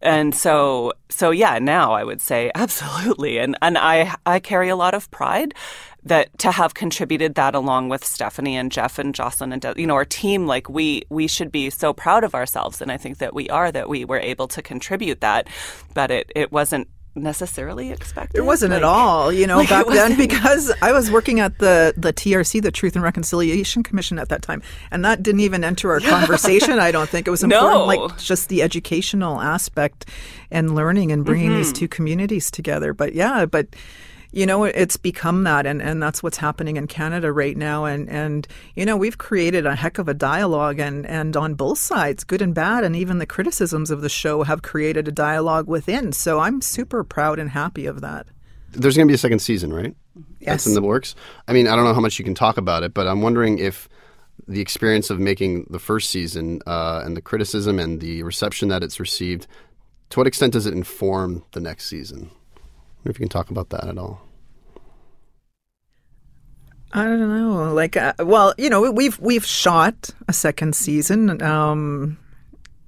and 0.00 0.34
so 0.34 0.92
so 1.08 1.30
yeah 1.30 1.58
now 1.58 1.92
i 1.92 2.04
would 2.04 2.20
say 2.20 2.50
absolutely. 2.54 3.38
And 3.38 3.56
and 3.62 3.76
i 3.78 4.14
i 4.26 4.38
carry 4.38 4.68
a 4.68 4.76
lot 4.76 4.94
of 4.94 5.10
pride 5.10 5.54
that 6.02 6.36
to 6.38 6.50
have 6.50 6.72
contributed 6.72 7.34
that 7.34 7.54
along 7.54 7.90
with 7.90 8.04
stephanie 8.04 8.56
and 8.56 8.72
jeff 8.72 8.98
and 8.98 9.14
jocelyn 9.14 9.52
and 9.52 9.64
you 9.76 9.86
know 9.86 9.94
our 9.94 10.04
team 10.04 10.46
like 10.46 10.68
we 10.68 11.02
we 11.10 11.26
should 11.26 11.52
be 11.52 11.68
so 11.68 11.92
proud 11.92 12.24
of 12.24 12.34
ourselves. 12.34 12.80
And 12.80 12.90
i 12.90 12.96
think 12.96 13.18
that 13.18 13.34
we 13.34 13.48
are 13.50 13.70
that 13.70 13.88
we 13.88 14.04
were 14.04 14.18
able 14.20 14.48
to 14.48 14.62
contribute 14.62 15.20
that 15.20 15.48
but 15.94 16.10
it 16.10 16.32
it 16.34 16.50
wasn't 16.52 16.88
necessarily 17.14 17.90
expected. 17.90 18.38
It 18.38 18.44
wasn't 18.44 18.72
like, 18.72 18.78
at 18.78 18.84
all, 18.84 19.32
you 19.32 19.46
know, 19.46 19.56
like 19.58 19.68
back 19.68 19.86
then 19.86 20.16
because 20.16 20.72
I 20.82 20.92
was 20.92 21.10
working 21.10 21.40
at 21.40 21.58
the 21.58 21.94
the 21.96 22.12
TRC, 22.12 22.62
the 22.62 22.70
Truth 22.70 22.94
and 22.94 23.02
Reconciliation 23.02 23.82
Commission 23.82 24.18
at 24.18 24.28
that 24.28 24.42
time, 24.42 24.62
and 24.90 25.04
that 25.04 25.22
didn't 25.22 25.40
even 25.40 25.64
enter 25.64 25.92
our 25.92 26.00
conversation. 26.00 26.78
I 26.78 26.92
don't 26.92 27.08
think 27.08 27.26
it 27.26 27.30
was 27.30 27.42
important, 27.42 27.72
no. 27.72 27.84
like 27.84 28.18
just 28.18 28.48
the 28.48 28.62
educational 28.62 29.40
aspect 29.40 30.06
and 30.50 30.74
learning 30.74 31.12
and 31.12 31.24
bringing 31.24 31.50
mm-hmm. 31.50 31.58
these 31.58 31.72
two 31.72 31.88
communities 31.88 32.50
together. 32.50 32.92
But 32.92 33.14
yeah, 33.14 33.46
but 33.46 33.68
you 34.32 34.46
know, 34.46 34.64
it's 34.64 34.96
become 34.96 35.44
that, 35.44 35.66
and, 35.66 35.82
and 35.82 36.02
that's 36.02 36.22
what's 36.22 36.36
happening 36.36 36.76
in 36.76 36.86
Canada 36.86 37.32
right 37.32 37.56
now. 37.56 37.84
And, 37.84 38.08
and, 38.08 38.46
you 38.74 38.86
know, 38.86 38.96
we've 38.96 39.18
created 39.18 39.66
a 39.66 39.74
heck 39.74 39.98
of 39.98 40.08
a 40.08 40.14
dialogue, 40.14 40.78
and, 40.78 41.06
and 41.06 41.36
on 41.36 41.54
both 41.54 41.78
sides, 41.78 42.24
good 42.24 42.42
and 42.42 42.54
bad, 42.54 42.84
and 42.84 42.94
even 42.94 43.18
the 43.18 43.26
criticisms 43.26 43.90
of 43.90 44.02
the 44.02 44.08
show 44.08 44.42
have 44.42 44.62
created 44.62 45.08
a 45.08 45.12
dialogue 45.12 45.66
within. 45.66 46.12
So 46.12 46.38
I'm 46.38 46.60
super 46.60 47.02
proud 47.02 47.38
and 47.38 47.50
happy 47.50 47.86
of 47.86 48.00
that. 48.00 48.26
There's 48.72 48.96
going 48.96 49.08
to 49.08 49.10
be 49.10 49.16
a 49.16 49.18
second 49.18 49.40
season, 49.40 49.72
right? 49.72 49.94
Yes. 50.38 50.48
That's 50.48 50.66
in 50.66 50.74
the 50.74 50.82
works. 50.82 51.16
I 51.48 51.52
mean, 51.52 51.66
I 51.66 51.74
don't 51.74 51.84
know 51.84 51.94
how 51.94 52.00
much 52.00 52.18
you 52.18 52.24
can 52.24 52.34
talk 52.34 52.56
about 52.56 52.82
it, 52.84 52.94
but 52.94 53.08
I'm 53.08 53.22
wondering 53.22 53.58
if 53.58 53.88
the 54.46 54.60
experience 54.60 55.10
of 55.10 55.18
making 55.18 55.66
the 55.70 55.78
first 55.78 56.10
season 56.10 56.60
uh, 56.66 57.02
and 57.04 57.16
the 57.16 57.20
criticism 57.20 57.78
and 57.78 58.00
the 58.00 58.22
reception 58.22 58.68
that 58.68 58.82
it's 58.82 59.00
received, 59.00 59.46
to 60.10 60.18
what 60.18 60.26
extent 60.26 60.52
does 60.52 60.66
it 60.66 60.72
inform 60.72 61.44
the 61.52 61.60
next 61.60 61.86
season? 61.86 62.30
If 63.04 63.18
you 63.18 63.24
can 63.24 63.28
talk 63.28 63.50
about 63.50 63.70
that 63.70 63.88
at 63.88 63.98
all. 63.98 64.22
I 66.92 67.04
don't 67.04 67.20
know. 67.20 67.72
Like, 67.72 67.96
uh, 67.96 68.14
well, 68.18 68.52
you 68.58 68.68
know, 68.68 68.90
we've 68.90 69.18
we've 69.20 69.46
shot 69.46 70.10
a 70.26 70.32
second 70.32 70.74
season. 70.74 71.40
Um, 71.40 72.18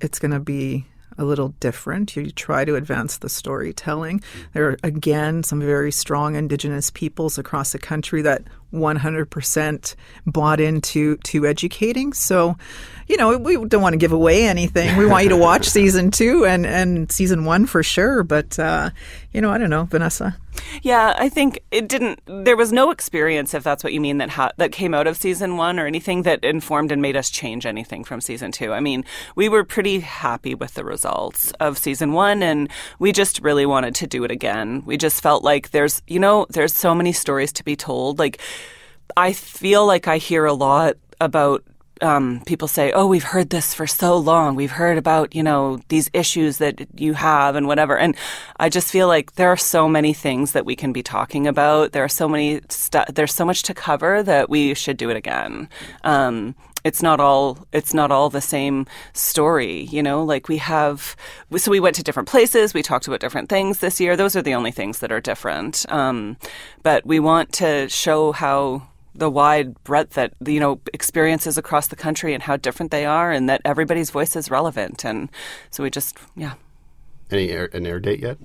it's 0.01 0.18
going 0.18 0.33
to 0.33 0.40
be 0.40 0.87
a 1.18 1.25
little 1.25 1.51
different. 1.61 2.16
You 2.16 2.31
try 2.31 2.64
to 2.64 2.75
advance 2.75 3.18
the 3.18 3.29
storytelling. 3.29 4.22
There 4.55 4.70
are 4.70 4.77
again 4.83 5.44
some 5.44 5.61
very 5.61 5.92
strong 5.92 6.35
Indigenous 6.35 6.90
peoples 6.90 7.38
across 7.38 7.72
the 7.72 7.79
country 7.79 8.22
that 8.22 8.42
100% 8.73 9.95
bought 10.27 10.61
into 10.61 11.17
to 11.19 11.47
educating. 11.47 12.13
So, 12.13 12.57
you 13.07 13.17
know, 13.17 13.37
we 13.37 13.55
don't 13.67 13.83
want 13.83 13.93
to 13.93 13.99
give 13.99 14.13
away 14.13 14.47
anything. 14.47 14.97
We 14.97 15.07
want 15.07 15.25
you 15.25 15.31
to 15.31 15.37
watch 15.49 15.69
season 15.69 16.11
two 16.11 16.47
and, 16.47 16.67
and 16.67 17.11
season 17.11 17.45
one 17.45 17.67
for 17.67 17.83
sure. 17.83 18.23
But, 18.23 18.59
uh, 18.59 18.91
you 19.33 19.41
know, 19.41 19.51
I 19.51 19.59
don't 19.59 19.71
know, 19.71 19.85
Vanessa. 19.85 20.37
Yeah, 20.83 21.15
I 21.17 21.29
think 21.29 21.61
it 21.71 21.89
didn't. 21.89 22.21
There 22.27 22.57
was 22.57 22.73
no 22.73 22.91
experience, 22.91 23.55
if 23.55 23.63
that's 23.63 23.85
what 23.85 23.93
you 23.93 24.01
mean, 24.01 24.19
that 24.19 24.31
ha- 24.31 24.53
that 24.57 24.73
came 24.73 24.95
out 24.95 25.07
of 25.07 25.17
season 25.17 25.57
one, 25.57 25.79
or 25.79 25.87
anything 25.87 26.23
that 26.23 26.45
informed 26.45 26.93
and 26.93 27.01
made 27.01 27.17
us 27.17 27.31
change 27.31 27.67
anything 27.67 28.05
from 28.05 28.21
season 28.21 28.53
two. 28.53 28.73
I 28.73 28.81
mean, 28.81 29.05
we 29.35 29.49
were 29.49 29.65
pretty 29.65 30.01
happy 30.01 30.55
with 30.55 30.75
the 30.75 30.85
results 30.85 31.53
of 31.61 31.79
season 31.79 32.13
one, 32.13 32.43
and 32.43 32.71
we 32.99 33.13
just 33.13 33.41
really 33.41 33.67
wanted 33.67 33.95
to 33.97 34.07
do 34.07 34.25
it 34.25 34.31
again. 34.31 34.83
We 34.85 34.97
just 34.97 35.23
felt 35.23 35.43
like 35.43 35.71
there's, 35.71 36.03
you 36.07 36.19
know, 36.19 36.47
there's 36.51 36.75
so 36.75 36.95
many 36.95 37.13
stories 37.13 37.53
to 37.55 37.65
be 37.65 37.77
told. 37.77 38.19
Like, 38.19 38.41
I 39.17 39.33
feel 39.33 39.87
like 39.87 40.09
I 40.09 40.19
hear 40.19 40.45
a 40.45 40.53
lot 40.53 40.97
about 41.21 41.65
um, 42.03 42.43
people 42.47 42.69
say, 42.69 42.93
"Oh, 42.93 43.07
we've 43.07 43.23
heard 43.23 43.51
this 43.51 43.73
for 43.73 43.87
so 43.87 44.17
long. 44.17 44.57
We've 44.57 44.73
heard 44.73 44.99
about 44.99 45.35
you 45.35 45.43
know 45.43 45.81
these 45.88 46.11
issues 46.12 46.59
that 46.59 46.87
you 47.01 47.15
have 47.15 47.55
and 47.55 47.67
whatever." 47.67 47.97
And 47.97 48.17
I 48.59 48.69
just 48.69 48.91
feel 48.91 49.07
like 49.07 49.35
there 49.35 49.49
are 49.49 49.57
so 49.57 49.88
many 49.88 50.12
things 50.12 50.53
that 50.53 50.67
we 50.67 50.77
can 50.77 50.93
be 50.93 51.03
talking 51.03 51.47
about. 51.47 51.93
There 51.93 52.05
are 52.05 52.09
so 52.09 52.29
many. 52.29 52.61
Stu- 52.69 53.05
there's 53.12 53.35
so 53.35 53.45
much 53.45 53.62
to 53.65 53.75
cover 53.75 54.23
that 54.25 54.51
we 54.51 54.75
should 54.75 54.97
do 54.97 55.11
it 55.11 55.17
again. 55.17 55.69
Um, 56.03 56.55
it's 56.85 57.03
not 57.03 57.21
all 57.21 57.59
it's 57.73 57.95
not 57.95 58.11
all 58.11 58.29
the 58.29 58.41
same 58.41 58.87
story 59.12 59.83
you 59.85 60.03
know 60.03 60.25
like 60.25 60.49
we 60.49 60.57
have 60.59 61.15
so 61.57 61.71
we 61.71 61.79
went 61.79 61.95
to 61.95 62.03
different 62.03 62.29
places 62.29 62.75
we 62.75 62.83
talked 62.83 63.07
about 63.07 63.21
different 63.21 63.49
things 63.49 63.79
this 63.79 64.01
year 64.01 64.17
those 64.17 64.35
are 64.35 64.43
the 64.43 64.55
only 64.55 64.73
things 64.73 64.99
that 64.99 65.12
are 65.12 65.21
different 65.21 65.87
um, 65.91 66.37
but 66.83 67.07
we 67.07 67.21
want 67.21 67.53
to 67.53 67.88
show 67.88 68.33
how 68.33 68.83
the 69.14 69.31
wide 69.31 69.83
breadth 69.85 70.14
that 70.14 70.35
you 70.46 70.61
know 70.61 70.81
experiences 70.92 71.59
across 71.59 71.88
the 71.88 71.96
country 71.96 72.35
and 72.35 72.42
how 72.42 72.57
different 72.57 72.90
they 72.90 73.05
are, 73.05 73.31
and 73.31 73.48
that 73.48 73.61
everybody's 73.64 74.11
voice 74.11 74.37
is 74.37 74.51
relevant. 74.51 75.05
And 75.05 75.31
so 75.70 75.83
we 75.83 75.90
just, 75.90 76.18
yeah. 76.37 76.55
Any 77.31 77.51
air, 77.51 77.70
an 77.72 77.87
air 77.87 78.01
date 78.01 78.20
yet? 78.20 78.38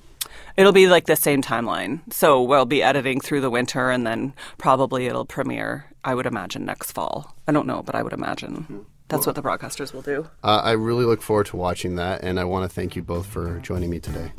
It'll 0.56 0.72
be 0.72 0.88
like 0.88 1.06
the 1.06 1.16
same 1.16 1.42
timeline. 1.42 2.02
So 2.12 2.42
we'll 2.42 2.66
be 2.66 2.82
editing 2.82 3.22
through 3.22 3.42
the 3.42 3.50
winter 3.50 3.92
and 3.92 4.08
then 4.08 4.34
probably 4.58 5.06
it'll 5.06 5.26
premiere, 5.26 5.86
I 6.04 6.16
would 6.16 6.26
imagine, 6.26 6.66
next 6.66 6.92
fall. 6.92 7.36
I 7.48 7.52
don't 7.52 7.68
know, 7.68 7.84
but 7.84 7.96
I 7.96 8.02
would 8.02 8.14
imagine 8.14 8.86
that's 9.10 9.26
what 9.26 9.36
the 9.36 9.42
broadcasters 9.42 9.94
will 9.94 10.02
do. 10.02 10.30
Uh, 10.44 10.62
I 10.64 10.72
really 10.72 11.06
look 11.06 11.22
forward 11.22 11.46
to 11.48 11.58
watching 11.58 11.96
that, 11.96 12.24
and 12.24 12.40
I 12.40 12.44
want 12.44 12.70
to 12.70 12.74
thank 12.74 12.96
you 12.96 13.02
both 13.02 13.26
for 13.26 13.60
joining 13.60 13.90
me 13.90 14.00
today. 14.00 14.32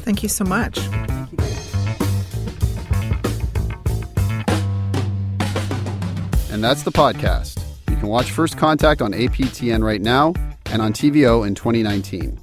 Thank 0.00 0.22
you 0.22 0.28
so 0.28 0.44
much. 0.44 0.78
And 6.52 6.62
that's 6.62 6.82
the 6.82 6.92
podcast. 6.92 7.64
You 7.88 7.96
can 7.96 8.08
watch 8.08 8.30
First 8.30 8.58
Contact 8.58 9.00
on 9.00 9.12
APTN 9.12 9.82
right 9.82 10.02
now 10.02 10.34
and 10.66 10.82
on 10.82 10.92
TVO 10.92 11.46
in 11.46 11.54
2019. 11.54 12.38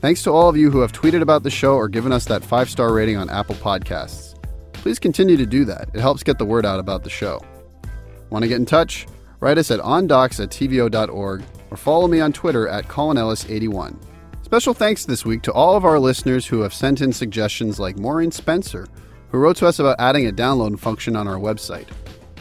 Thanks 0.00 0.22
to 0.22 0.30
all 0.30 0.48
of 0.48 0.56
you 0.56 0.70
who 0.70 0.78
have 0.78 0.92
tweeted 0.92 1.20
about 1.20 1.42
the 1.42 1.50
show 1.50 1.74
or 1.74 1.88
given 1.88 2.12
us 2.12 2.26
that 2.26 2.44
five 2.44 2.70
star 2.70 2.92
rating 2.94 3.16
on 3.16 3.28
Apple 3.28 3.56
Podcasts. 3.56 4.40
Please 4.72 5.00
continue 5.00 5.36
to 5.36 5.46
do 5.46 5.64
that. 5.64 5.90
It 5.92 6.00
helps 6.00 6.22
get 6.22 6.38
the 6.38 6.44
word 6.44 6.64
out 6.64 6.78
about 6.78 7.02
the 7.02 7.10
show. 7.10 7.40
Want 8.30 8.44
to 8.44 8.48
get 8.48 8.58
in 8.58 8.66
touch? 8.66 9.08
Write 9.40 9.58
us 9.58 9.72
at 9.72 9.80
ondocs 9.80 10.40
at 10.40 10.50
tvo.org 10.50 11.42
or 11.72 11.76
follow 11.76 12.06
me 12.06 12.20
on 12.20 12.32
Twitter 12.32 12.68
at 12.68 12.86
ColinEllis81. 12.86 13.96
Special 14.42 14.74
thanks 14.74 15.04
this 15.04 15.24
week 15.24 15.42
to 15.42 15.52
all 15.52 15.76
of 15.76 15.84
our 15.84 15.98
listeners 15.98 16.46
who 16.46 16.60
have 16.60 16.72
sent 16.72 17.00
in 17.00 17.12
suggestions 17.12 17.80
like 17.80 17.98
Maureen 17.98 18.30
Spencer, 18.30 18.86
who 19.32 19.38
wrote 19.38 19.56
to 19.56 19.66
us 19.66 19.80
about 19.80 19.96
adding 19.98 20.28
a 20.28 20.32
download 20.32 20.78
function 20.78 21.16
on 21.16 21.26
our 21.26 21.38
website. 21.38 21.88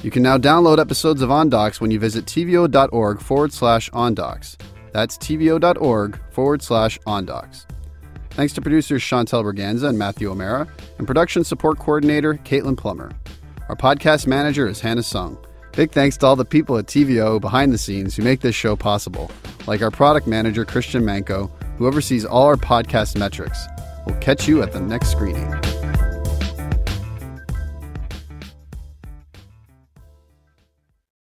You 0.03 0.11
can 0.11 0.23
now 0.23 0.37
download 0.37 0.79
episodes 0.79 1.21
of 1.21 1.29
OnDocs 1.29 1.81
when 1.81 1.91
you 1.91 1.99
visit 1.99 2.25
tvo.org 2.25 3.19
forward 3.19 3.51
slash 3.51 3.89
OnDocs. 3.91 4.57
That's 4.93 5.17
tvo.org 5.17 6.19
forward 6.31 6.61
slash 6.61 6.99
OnDocs. 6.99 7.65
Thanks 8.31 8.53
to 8.53 8.61
producers 8.61 9.01
Chantel 9.01 9.43
Berganza 9.43 9.89
and 9.89 9.97
Matthew 9.97 10.29
O'Mara, 10.29 10.67
and 10.99 11.07
production 11.07 11.43
support 11.43 11.79
coordinator 11.79 12.35
Caitlin 12.35 12.77
Plummer. 12.77 13.11
Our 13.69 13.75
podcast 13.75 14.27
manager 14.27 14.67
is 14.67 14.79
Hannah 14.79 15.03
Sung. 15.03 15.37
Big 15.73 15.91
thanks 15.91 16.17
to 16.17 16.27
all 16.27 16.35
the 16.35 16.45
people 16.45 16.77
at 16.77 16.85
TVO 16.85 17.41
behind 17.41 17.73
the 17.73 17.77
scenes 17.77 18.15
who 18.15 18.23
make 18.23 18.41
this 18.41 18.55
show 18.55 18.75
possible, 18.75 19.31
like 19.65 19.81
our 19.81 19.91
product 19.91 20.27
manager 20.27 20.65
Christian 20.65 21.03
Manko, 21.03 21.51
who 21.77 21.87
oversees 21.87 22.25
all 22.25 22.45
our 22.45 22.55
podcast 22.55 23.17
metrics. 23.17 23.67
We'll 24.05 24.19
catch 24.19 24.47
you 24.47 24.61
at 24.61 24.71
the 24.71 24.79
next 24.79 25.11
screening. 25.11 25.76